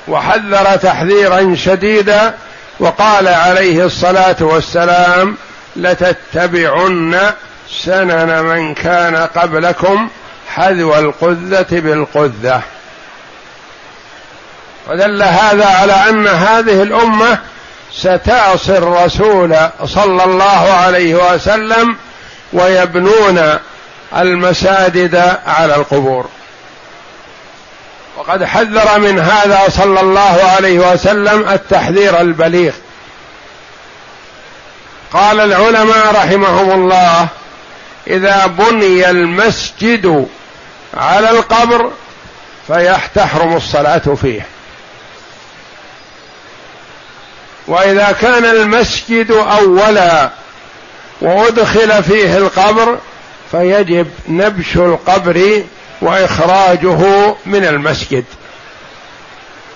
وحذر 0.08 0.76
تحذيرا 0.76 1.54
شديدا 1.54 2.34
وقال 2.80 3.28
عليه 3.28 3.84
الصلاة 3.84 4.36
والسلام 4.40 5.36
لتتبعن 5.76 7.32
سنن 7.70 8.44
من 8.44 8.74
كان 8.74 9.16
قبلكم 9.16 10.08
حذو 10.48 10.94
القذة 10.94 11.66
بالقذة. 11.70 12.62
ودل 14.88 15.22
هذا 15.22 15.66
على 15.66 15.92
أن 15.92 16.26
هذه 16.26 16.82
الأمة 16.82 17.38
ستعصي 17.92 18.78
الرسول 18.78 19.56
صلى 19.84 20.24
الله 20.24 20.72
عليه 20.72 21.14
وسلم 21.14 21.96
ويبنون 22.52 23.58
المساجد 24.16 25.38
على 25.46 25.76
القبور. 25.76 26.28
وقد 28.16 28.44
حذر 28.44 28.98
من 28.98 29.18
هذا 29.18 29.62
صلى 29.68 30.00
الله 30.00 30.42
عليه 30.56 30.92
وسلم 30.92 31.48
التحذير 31.48 32.20
البليغ. 32.20 32.72
قال 35.12 35.40
العلماء 35.40 36.14
رحمهم 36.14 36.70
الله 36.70 37.28
إذا 38.06 38.46
بني 38.46 39.10
المسجد 39.10 40.28
على 40.94 41.30
القبر 41.30 41.90
فيحتحرم 42.66 43.56
الصلاة 43.56 43.98
فيه. 43.98 44.53
وإذا 47.66 48.16
كان 48.20 48.44
المسجد 48.44 49.30
أولا 49.30 50.30
وأدخل 51.20 52.02
فيه 52.02 52.36
القبر 52.36 52.98
فيجب 53.50 54.06
نبش 54.28 54.76
القبر 54.76 55.62
وإخراجه 56.00 56.98
من 57.46 57.64
المسجد. 57.64 58.24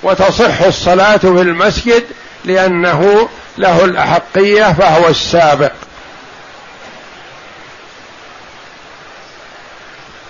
وتصح 0.03 0.61
الصلاة 0.61 1.17
في 1.17 1.27
المسجد 1.27 2.05
لأنه 2.45 3.29
له 3.59 3.85
الأحقية 3.85 4.73
فهو 4.73 5.09
السابق. 5.09 5.73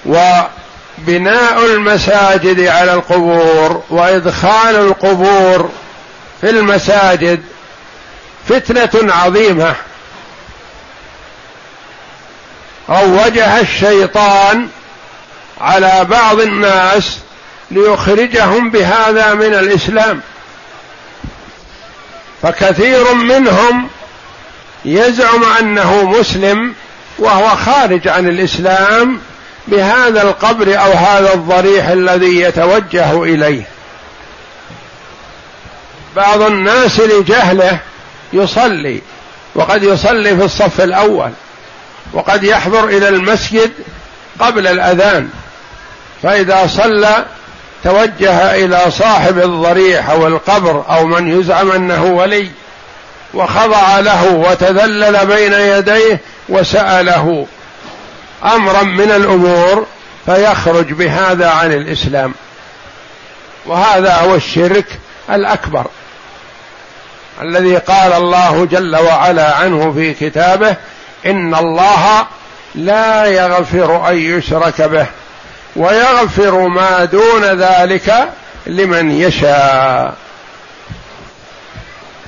وبناء 0.07 1.65
المساجد 1.65 2.61
على 2.61 2.95
القبور 2.95 3.83
وإدخال 3.91 4.77
القبور 4.77 5.71
في 6.41 6.51
المساجد 6.51 7.43
فتنة 8.49 9.13
عظيمة. 9.15 9.75
روجها 12.89 13.61
الشيطان 13.61 14.69
على 15.61 16.07
بعض 16.11 16.41
الناس 16.41 17.19
ليخرجهم 17.71 18.71
بهذا 18.71 19.35
من 19.35 19.55
الإسلام. 19.55 20.21
فكثير 22.43 23.15
منهم 23.15 23.89
يزعم 24.85 25.45
أنه 25.61 26.05
مسلم 26.05 26.75
وهو 27.19 27.49
خارج 27.49 28.09
عن 28.09 28.29
الإسلام 28.29 29.21
بهذا 29.69 30.23
القبر 30.23 30.81
أو 30.81 30.93
هذا 30.93 31.35
الضريح 31.35 31.87
الذي 31.89 32.41
يتوجه 32.41 33.23
إليه. 33.23 33.78
بعض 36.19 36.43
الناس 36.43 37.01
لجهله 37.01 37.79
يصلي 38.33 39.03
وقد 39.55 39.83
يصلي 39.83 40.37
في 40.37 40.45
الصف 40.45 40.81
الأول 40.81 41.31
وقد 42.13 42.45
يحضر 42.45 42.85
إلى 42.85 43.09
المسجد 43.09 43.73
قبل 44.41 44.67
الأذان 44.67 45.29
فإذا 46.23 46.67
صلى 46.67 47.25
توجه 47.85 48.55
إلى 48.55 48.91
صاحب 48.91 49.39
الضريح 49.39 50.11
أو 50.11 50.27
القبر 50.27 50.85
أو 50.91 51.07
من 51.07 51.41
يزعم 51.41 51.73
أنه 51.73 52.05
ولي 52.05 52.51
وخضع 53.35 54.01
له 54.01 54.33
وتذلل 54.33 55.27
بين 55.27 55.53
يديه 55.53 56.21
وسأله 56.49 57.47
أمرا 58.45 58.83
من 58.83 59.11
الأمور 59.11 59.87
فيخرج 60.27 60.93
بهذا 60.93 61.49
عن 61.51 61.73
الإسلام. 61.73 62.35
وهذا 63.67 64.15
هو 64.15 64.35
الشرك 64.35 64.87
الأكبر. 65.31 65.87
الذي 67.43 67.77
قال 67.77 68.13
الله 68.13 68.65
جل 68.71 68.97
وعلا 68.97 69.55
عنه 69.55 69.93
في 69.93 70.15
كتابه 70.15 70.77
إن 71.27 71.55
الله 71.55 72.27
لا 72.75 73.25
يغفر 73.25 74.09
أن 74.09 74.17
يشرك 74.17 74.83
به 74.83 75.07
ويغفر 75.77 76.69
ما 76.69 77.05
دون 77.05 77.45
ذلك 77.45 78.29
لمن 78.67 79.11
يشاء. 79.11 80.15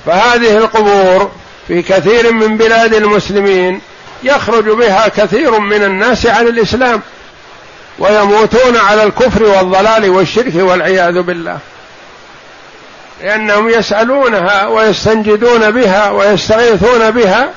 فهذه 0.05 0.57
القبور 0.57 1.31
في 1.67 1.81
كثير 1.81 2.31
من 2.31 2.57
بلاد 2.57 2.93
المسلمين 2.93 3.81
يخرج 4.23 4.63
بها 4.63 5.07
كثير 5.07 5.59
من 5.59 5.83
الناس 5.83 6.25
عن 6.25 6.47
الإسلام 6.47 7.01
ويموتون 7.99 8.77
على 8.77 9.03
الكفر 9.03 9.43
والضلال 9.43 10.09
والشرك 10.09 10.53
والعياذ 10.55 11.21
بالله. 11.21 11.57
لأنهم 13.21 13.69
يسألونها 13.69 14.67
ويستنجدون 14.67 15.71
بها 15.71 16.09
ويستغيثون 16.09 17.11
بها 17.11 17.49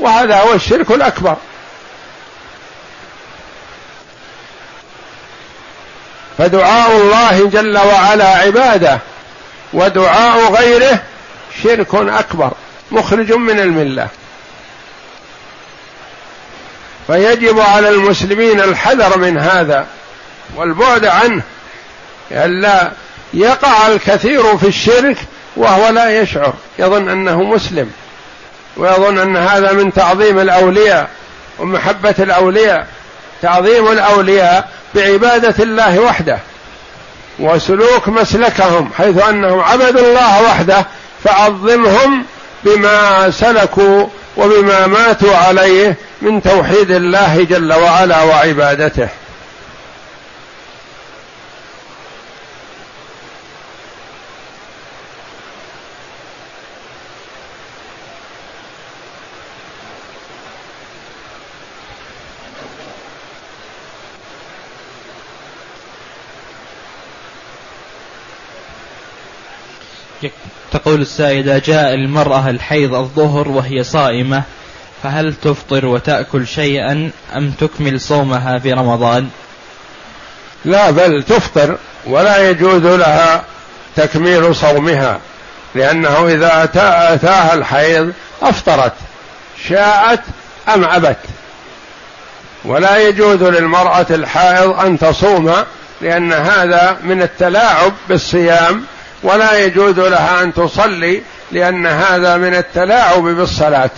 وهذا 0.00 0.36
هو 0.36 0.52
الشرك 0.52 0.90
الأكبر. 0.90 1.36
فدعاء 6.38 6.90
الله 6.90 7.48
جل 7.48 7.78
وعلا 7.78 8.28
عباده 8.28 8.98
ودعاء 9.72 10.52
غيره 10.52 11.02
شرك 11.62 11.94
أكبر 11.94 12.50
مخرج 12.90 13.32
من 13.32 13.60
الملة. 13.60 14.08
فيجب 17.06 17.60
على 17.60 17.88
المسلمين 17.88 18.60
الحذر 18.60 19.18
من 19.18 19.38
هذا 19.38 19.86
والبعد 20.56 21.04
عنه 21.04 21.42
لئلا 22.30 22.92
يقع 23.34 23.86
الكثير 23.86 24.58
في 24.58 24.68
الشرك 24.68 25.16
وهو 25.56 25.88
لا 25.88 26.20
يشعر. 26.20 26.54
يظن 26.78 27.08
أنه 27.08 27.42
مسلم 27.42 27.90
ويظن 28.76 29.18
أن 29.18 29.36
هذا 29.36 29.72
من 29.72 29.92
تعظيم 29.92 30.38
الأولياء 30.38 31.08
ومحبة 31.58 32.14
الأولياء. 32.18 32.86
تعظيم 33.42 33.88
الأولياء 33.92 34.68
بعبادة 34.94 35.64
الله 35.64 35.98
وحده 35.98 36.38
وسلوك 37.38 38.08
مسلكهم 38.08 38.90
حيث 38.98 39.22
أنهم 39.28 39.60
عبدوا 39.60 40.06
الله 40.06 40.42
وحده 40.42 40.86
فعظمهم 41.24 42.24
بما 42.64 43.30
سلكوا 43.30 44.06
وبما 44.36 44.86
ماتوا 44.86 45.36
عليه 45.36 45.96
من 46.22 46.42
توحيد 46.42 46.90
الله 46.90 47.44
جل 47.44 47.72
وعلا 47.72 48.22
وعبادته. 48.22 49.08
تقول 70.72 71.00
السائدة 71.00 71.58
جاء 71.58 71.94
المرأة 71.94 72.50
الحيض 72.50 72.94
الظهر 72.94 73.48
وهي 73.48 73.84
صائمة 73.84 74.42
فهل 75.02 75.34
تفطر 75.34 75.86
وتأكل 75.86 76.46
شيئا 76.46 77.10
أم 77.36 77.50
تكمل 77.50 78.00
صومها 78.00 78.58
في 78.58 78.72
رمضان؟ 78.72 79.28
لا 80.64 80.90
بل 80.90 81.22
تفطر 81.22 81.76
ولا 82.06 82.50
يجوز 82.50 82.86
لها 82.86 83.44
تكميل 83.96 84.54
صومها 84.54 85.20
لأنه 85.74 86.26
إذا 86.28 86.64
أتاها 86.64 87.54
الحيض 87.54 88.12
أفطرت 88.42 88.92
شاءت 89.68 90.20
أم 90.74 90.84
أبت 90.84 91.18
ولا 92.64 93.08
يجوز 93.08 93.42
للمرأة 93.42 94.06
الحائض 94.10 94.80
أن 94.80 94.98
تصوم 94.98 95.54
لأن 96.00 96.32
هذا 96.32 96.98
من 97.02 97.22
التلاعب 97.22 97.92
بالصيام 98.08 98.84
ولا 99.22 99.58
يجوز 99.64 99.98
لها 99.98 100.42
أن 100.42 100.54
تصلي 100.54 101.22
لأن 101.52 101.86
هذا 101.86 102.36
من 102.36 102.54
التلاعب 102.54 103.22
بالصلاة. 103.22 103.90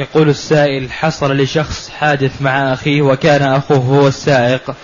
يقول 0.00 0.28
السائل 0.28 0.92
حصل 0.92 1.36
لشخص 1.36 1.90
حادث 1.90 2.42
مع 2.42 2.72
أخيه 2.72 3.02
وكان 3.02 3.42
أخوه 3.42 3.78
هو 3.78 4.08
السائق 4.08 4.74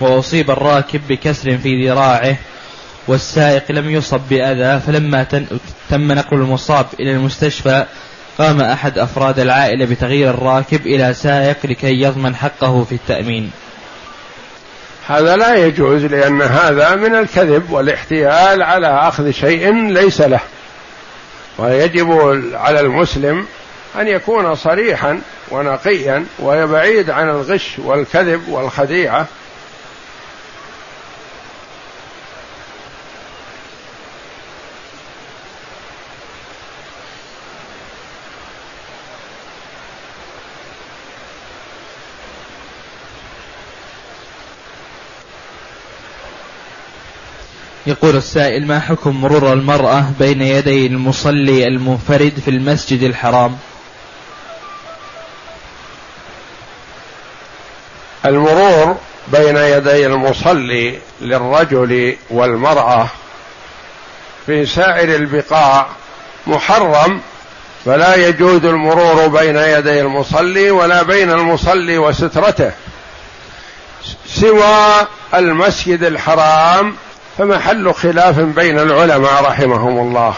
وأصيب 0.00 0.50
الراكب 0.50 1.00
بكسر 1.08 1.58
في 1.58 1.88
ذراعه 1.88 2.36
والسائق 3.08 3.72
لم 3.72 3.90
يصب 3.90 4.20
بأذى 4.30 4.80
فلما 4.80 5.26
تم 5.90 6.12
نقل 6.12 6.36
المصاب 6.36 6.86
إلى 7.00 7.12
المستشفى 7.12 7.86
قام 8.38 8.60
أحد 8.60 8.98
أفراد 8.98 9.38
العائلة 9.38 9.84
بتغيير 9.84 10.30
الراكب 10.30 10.86
إلى 10.86 11.14
سائق 11.14 11.56
لكي 11.64 12.02
يضمن 12.02 12.36
حقه 12.36 12.84
في 12.84 12.94
التأمين. 12.94 13.50
هذا 15.08 15.36
لا 15.36 15.54
يجوز 15.54 16.04
لأن 16.04 16.42
هذا 16.42 16.94
من 16.94 17.14
الكذب 17.14 17.70
والاحتيال 17.70 18.62
على 18.62 18.86
أخذ 18.86 19.30
شيء 19.30 19.74
ليس 19.88 20.20
له 20.20 20.40
ويجب 21.58 22.10
على 22.54 22.80
المسلم 22.80 23.46
أن 23.96 24.08
يكون 24.08 24.54
صريحا 24.54 25.20
ونقيا 25.50 26.26
ويبعيد 26.38 27.10
عن 27.10 27.28
الغش 27.28 27.78
والكذب 27.78 28.48
والخديعة. 28.48 29.26
يقول 47.86 48.16
السائل 48.16 48.66
ما 48.66 48.80
حكم 48.80 49.20
مرور 49.20 49.52
المرأة 49.52 50.12
بين 50.18 50.42
يدي 50.42 50.86
المصلي 50.86 51.64
المنفرد 51.64 52.32
في 52.44 52.50
المسجد 52.50 53.02
الحرام؟ 53.02 53.56
المرور 58.24 58.96
بين 59.28 59.56
يدي 59.56 60.06
المصلي 60.06 60.98
للرجل 61.20 62.16
والمرأة 62.30 63.08
في 64.46 64.66
سائر 64.66 65.14
البقاع 65.14 65.86
محرم 66.46 67.20
فلا 67.84 68.14
يجوز 68.14 68.64
المرور 68.64 69.26
بين 69.26 69.56
يدي 69.56 70.00
المصلي 70.00 70.70
ولا 70.70 71.02
بين 71.02 71.30
المصلي 71.30 71.98
وسترته. 71.98 72.72
سوى 74.26 75.06
المسجد 75.34 76.02
الحرام 76.02 76.96
فمحل 77.38 77.94
خلاف 77.94 78.38
بين 78.38 78.78
العلماء 78.78 79.44
رحمهم 79.44 79.98
الله. 79.98 80.34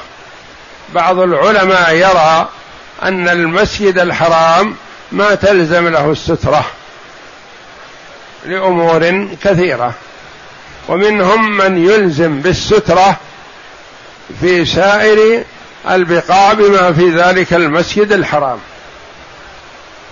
بعض 0.95 1.19
العلماء 1.19 1.95
يرى 1.95 2.49
أن 3.03 3.29
المسجد 3.29 3.99
الحرام 3.99 4.77
ما 5.13 5.35
تلزم 5.35 5.89
له 5.89 6.11
السترة. 6.11 6.65
لأمور 8.47 9.29
كثيرة. 9.45 9.95
ومنهم 10.89 11.57
من 11.57 11.89
يلزم 11.89 12.41
بالسترة 12.41 13.17
في 14.41 14.65
سائر 14.65 15.45
البقاع 15.91 16.53
بما 16.53 16.93
في 16.93 17.11
ذلك 17.11 17.55
المسجد 17.55 18.13
الحرام. 18.13 18.59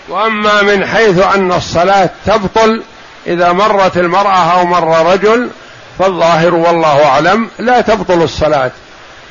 وأما 0.08 0.62
من 0.62 0.86
حيث 0.86 1.18
أن 1.18 1.52
الصلاة 1.52 2.10
تبطل 2.26 2.82
إذا 3.26 3.52
مرت 3.52 3.96
المرأة 3.96 4.52
أو 4.52 4.66
مر 4.66 5.12
رجل 5.12 5.50
فالظاهر 5.98 6.54
والله 6.54 7.04
أعلم 7.04 7.50
لا 7.58 7.80
تبطل 7.80 8.22
الصلاة. 8.22 8.70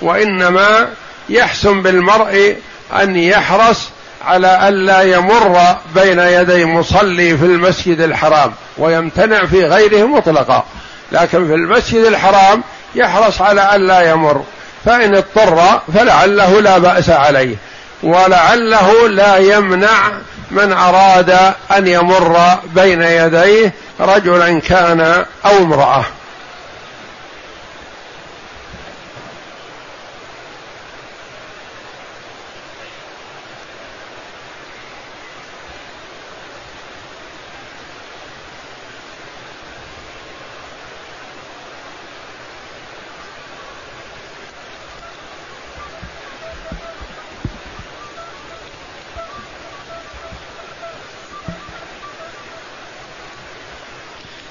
وإنما 0.02 0.90
يحسن 1.30 1.82
بالمرء 1.82 2.58
أن 2.94 3.16
يحرص 3.16 3.90
على 4.26 4.68
الا 4.68 5.02
يمر 5.02 5.76
بين 5.96 6.20
يدي 6.20 6.66
مصلي 6.66 7.38
في 7.38 7.46
المسجد 7.46 8.00
الحرام 8.00 8.54
ويمتنع 8.78 9.46
في 9.46 9.66
غيره 9.66 10.06
مطلقا. 10.06 10.66
لكن 11.12 11.48
في 11.48 11.54
المسجد 11.54 12.06
الحرام 12.06 12.64
يحرص 12.96 13.42
على 13.42 13.76
الا 13.76 14.12
يمر. 14.12 14.44
فإن 14.86 15.16
اضطر 15.16 15.82
فلعله 15.94 16.62
لا 16.62 16.78
بأس 16.78 17.10
عليه. 17.10 17.56
ولعله 18.04 19.08
لا 19.08 19.38
يمنع 19.38 20.12
من 20.52 20.74
أراد 20.74 21.30
أن 21.78 21.88
يمر 21.88 22.58
بين 22.76 23.02
يديه 23.02 23.74
رجلا 24.00 24.60
كان 24.60 25.26
أو 25.46 25.58
امرأة. 25.58 26.06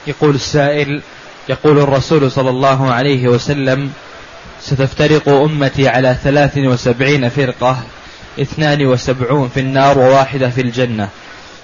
يقول 0.06 0.34
السائل 0.34 1.02
يقول 1.48 1.78
الرسول 1.78 2.30
صلى 2.30 2.50
الله 2.50 2.92
عليه 2.92 3.28
وسلم 3.28 3.92
ستفترق 4.60 5.28
أمتي 5.28 5.88
على 5.88 6.16
ثلاث 6.24 6.58
وسبعين 6.58 7.28
فرقة 7.28 7.82
اثنان 8.40 8.86
وسبعون 8.86 9.50
في 9.54 9.60
النار 9.60 9.98
وواحدة 9.98 10.50
في 10.50 10.60
الجنة. 10.60 11.08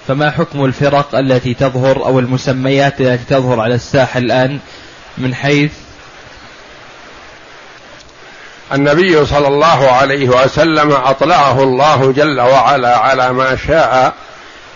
فما 0.07 0.31
حكم 0.31 0.65
الفرق 0.65 1.15
التي 1.15 1.53
تظهر 1.53 2.05
أو 2.05 2.19
المسميات 2.19 3.01
التي 3.01 3.25
تظهر 3.29 3.59
على 3.59 3.75
الساحة 3.75 4.17
الآن 4.17 4.59
من 5.17 5.35
حيث؟ 5.35 5.71
النبي 8.73 9.25
صلى 9.25 9.47
الله 9.47 9.91
عليه 9.91 10.29
وسلم 10.29 10.91
أطلعه 10.91 11.63
الله 11.63 12.11
جل 12.11 12.41
وعلا 12.41 12.97
على 12.97 13.33
ما 13.33 13.55
شاء 13.67 14.13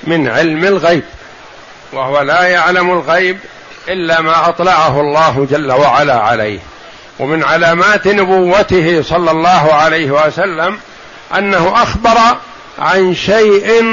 من 0.03 0.27
علم 0.27 0.65
الغيب. 0.65 1.03
وهو 1.93 2.21
لا 2.21 2.43
يعلم 2.43 2.91
الغيب 2.91 3.37
إلا 3.87 4.21
ما 4.21 4.49
أطلعه 4.49 4.99
الله 4.99 5.47
جل 5.51 5.71
وعلا 5.71 6.19
عليه. 6.19 6.59
ومن 7.19 7.43
علامات 7.43 8.07
نبوته 8.07 9.01
صلى 9.01 9.31
الله 9.31 9.73
عليه 9.73 10.11
وسلم 10.11 10.79
أنه 11.37 11.73
أخبر 11.83 12.17
عن 12.79 13.15
شيء 13.15 13.83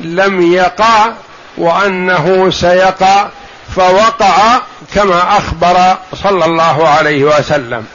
لم 0.00 0.52
يقع 0.52 1.12
وأنه 1.56 2.50
سيقع 2.50 3.28
فوقع 3.76 4.60
كما 4.94 5.38
أخبر 5.38 5.96
صلى 6.22 6.44
الله 6.44 6.88
عليه 6.88 7.24
وسلم. 7.24 7.86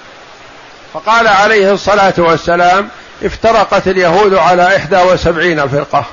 فقال 0.93 1.27
عليه 1.27 1.73
الصلاة 1.73 2.13
والسلام 2.17 2.89
افترقت 3.23 3.87
اليهود 3.87 4.33
على 4.33 4.77
إحدى 4.77 4.97
وسبعين 4.97 5.67
فرقة. 5.67 6.05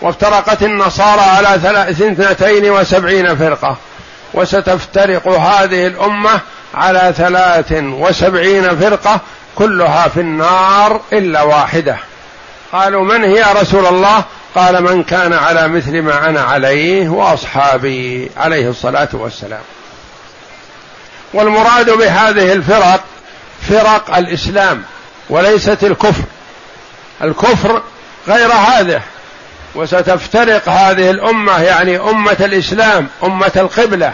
وافترقت 0.00 0.62
النصارى 0.62 1.20
على 1.20 1.54
اثنتين 1.90 2.70
وسبعين 2.70 3.36
فرقة. 3.36 3.76
وستفترق 4.34 5.28
هذه 5.28 5.86
الأمة 5.86 6.40
على 6.74 7.14
ثلاث 7.16 7.72
وسبعين 7.82 8.78
فرقة 8.78 9.20
كلها 9.56 10.08
في 10.08 10.20
النار 10.20 11.00
إلا 11.12 11.42
واحدة. 11.42 11.96
قالوا 12.72 13.04
من 13.04 13.24
هي 13.24 13.44
رسول 13.60 13.86
الله؟ 13.86 14.24
قال 14.54 14.82
من 14.82 15.04
كان 15.04 15.32
على 15.32 15.68
مثل 15.68 16.02
ما 16.02 16.28
أنا 16.28 16.40
عليه 16.40 17.08
وأصحابي 17.08 18.30
عليه 18.36 18.68
الصلاة 18.70 19.08
والسلام. 19.12 19.62
والمراد 21.34 21.90
بهذه 21.90 22.52
الفرق 22.52 23.00
فرق 23.68 24.16
الإسلام 24.16 24.82
وليست 25.30 25.84
الكفر. 25.84 26.24
الكفر 27.22 27.82
غير 28.28 28.52
هذه. 28.52 29.02
وستفترق 29.74 30.68
هذه 30.68 31.10
الأمة 31.10 31.62
يعني 31.62 31.96
أمة 31.98 32.36
الإسلام 32.40 33.08
أمة 33.24 33.52
القبلة 33.56 34.12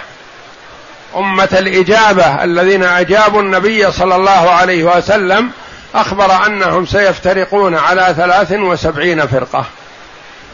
أمة 1.17 1.49
الإجابة 1.53 2.45
الذين 2.45 2.83
أجابوا 2.83 3.43
النبي 3.43 3.93
صلى 3.93 4.17
الله 4.17 4.51
عليه 4.51 4.85
وسلم 4.85 5.51
أخبر 5.95 6.47
أنهم 6.47 6.87
سيفترقون 6.87 7.75
على 7.75 8.15
ثلاث 8.17 8.53
وسبعين 8.53 9.27
فرقة. 9.27 9.65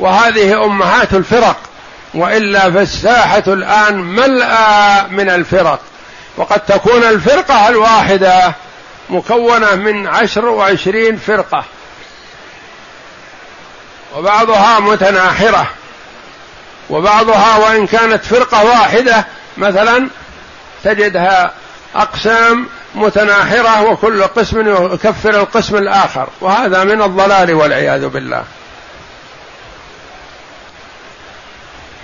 وهذه 0.01 0.65
أمهات 0.65 1.15
الفرق 1.15 1.57
وإلا 2.15 2.71
فالساحة 2.71 3.43
الآن 3.47 4.03
ملأى 4.03 5.05
من 5.11 5.31
الفرق. 5.31 5.81
وقد 6.37 6.61
تكون 6.61 7.03
الفرقة 7.03 7.69
الواحدة 7.69 8.53
مكونة 9.11 9.75
من 9.75 10.07
عشر 10.07 10.45
وعشرين 10.45 11.17
فرقة. 11.17 11.65
وبعضها 14.17 14.81
متناحرة. 14.81 15.67
وبعضها 16.91 17.57
وإن 17.57 17.87
كانت 17.87 18.25
فرقة 18.25 18.65
واحدة 18.65 19.27
مثلا 19.57 20.09
تجدها 20.85 21.53
أقسام 21.95 22.67
متناحرة 22.95 23.83
وكل 23.83 24.23
قسم 24.23 24.93
يكفر 24.95 25.31
القسم 25.31 25.77
الآخر 25.77 26.29
وهذا 26.41 26.85
من 26.85 27.03
الضلال 27.03 27.55
والعياذ 27.55 28.09
بالله. 28.09 28.45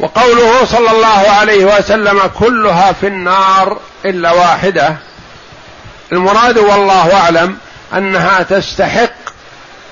وقوله 0.01 0.65
صلى 0.65 0.91
الله 0.91 1.31
عليه 1.31 1.65
وسلم 1.65 2.31
كلها 2.39 2.93
في 2.93 3.07
النار 3.07 3.79
إلا 4.05 4.33
واحدة 4.33 4.97
المراد 6.13 6.59
والله 6.59 7.15
أعلم 7.15 7.59
أنها 7.93 8.43
تستحق 8.43 9.13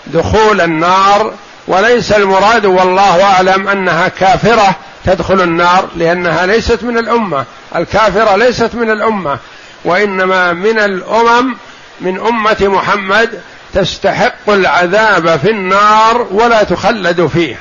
دخول 0.06 0.60
النار 0.60 1.32
وليس 1.66 2.12
المراد 2.12 2.66
والله 2.66 3.22
أعلم 3.22 3.68
أنها 3.68 4.08
كافرة 4.08 4.76
تدخل 5.04 5.40
النار 5.40 5.88
لأنها 5.96 6.46
ليست 6.46 6.82
من 6.82 6.98
الأمة. 6.98 7.44
الكافرة 7.76 8.36
ليست 8.36 8.74
من 8.74 8.90
الأمة 8.90 9.38
وإنما 9.84 10.52
من 10.52 10.78
الأمم 10.78 11.56
من 12.00 12.20
أمة 12.20 12.56
محمد 12.60 13.40
تستحق 13.74 14.48
العذاب 14.50 15.38
في 15.38 15.50
النار 15.50 16.26
ولا 16.30 16.62
تخلد 16.62 17.26
فيه. 17.26 17.56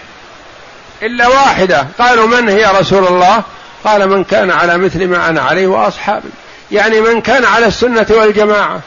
إلا 1.04 1.28
واحدة. 1.28 1.88
قالوا 2.00 2.28
من 2.28 2.50
هي 2.50 2.66
رسول 2.80 3.08
الله؟ 3.08 3.42
قال 3.86 4.10
من 4.10 4.24
كان 4.24 4.52
على 4.52 4.78
مثل 4.78 5.08
ما 5.08 5.30
أنا 5.30 5.42
عليه 5.42 5.68
وأصحابي. 5.68 6.30
يعني 6.72 7.02
من 7.02 7.22
كان 7.22 7.46
على 7.46 7.66
السنة 7.66 8.08
والجماعة 8.10 8.80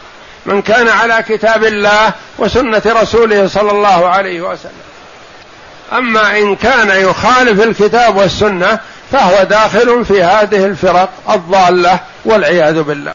من 0.46 0.62
كان 0.62 0.88
على 0.88 1.24
كتاب 1.28 1.64
الله 1.64 2.12
وسنة 2.38 2.82
رسوله 2.86 3.46
صلى 3.48 3.70
الله 3.70 4.08
عليه 4.08 4.40
وسلم. 4.40 4.72
أما 5.92 6.38
إن 6.38 6.56
كان 6.56 7.00
يخالف 7.10 7.62
الكتاب 7.62 8.16
والسنة 8.16 8.78
فهو 9.12 9.42
داخل 9.44 10.04
في 10.04 10.22
هذه 10.22 10.64
الفرق 10.66 11.10
الضالة 11.30 12.00
والعياذ 12.24 12.82
بالله. 12.82 13.04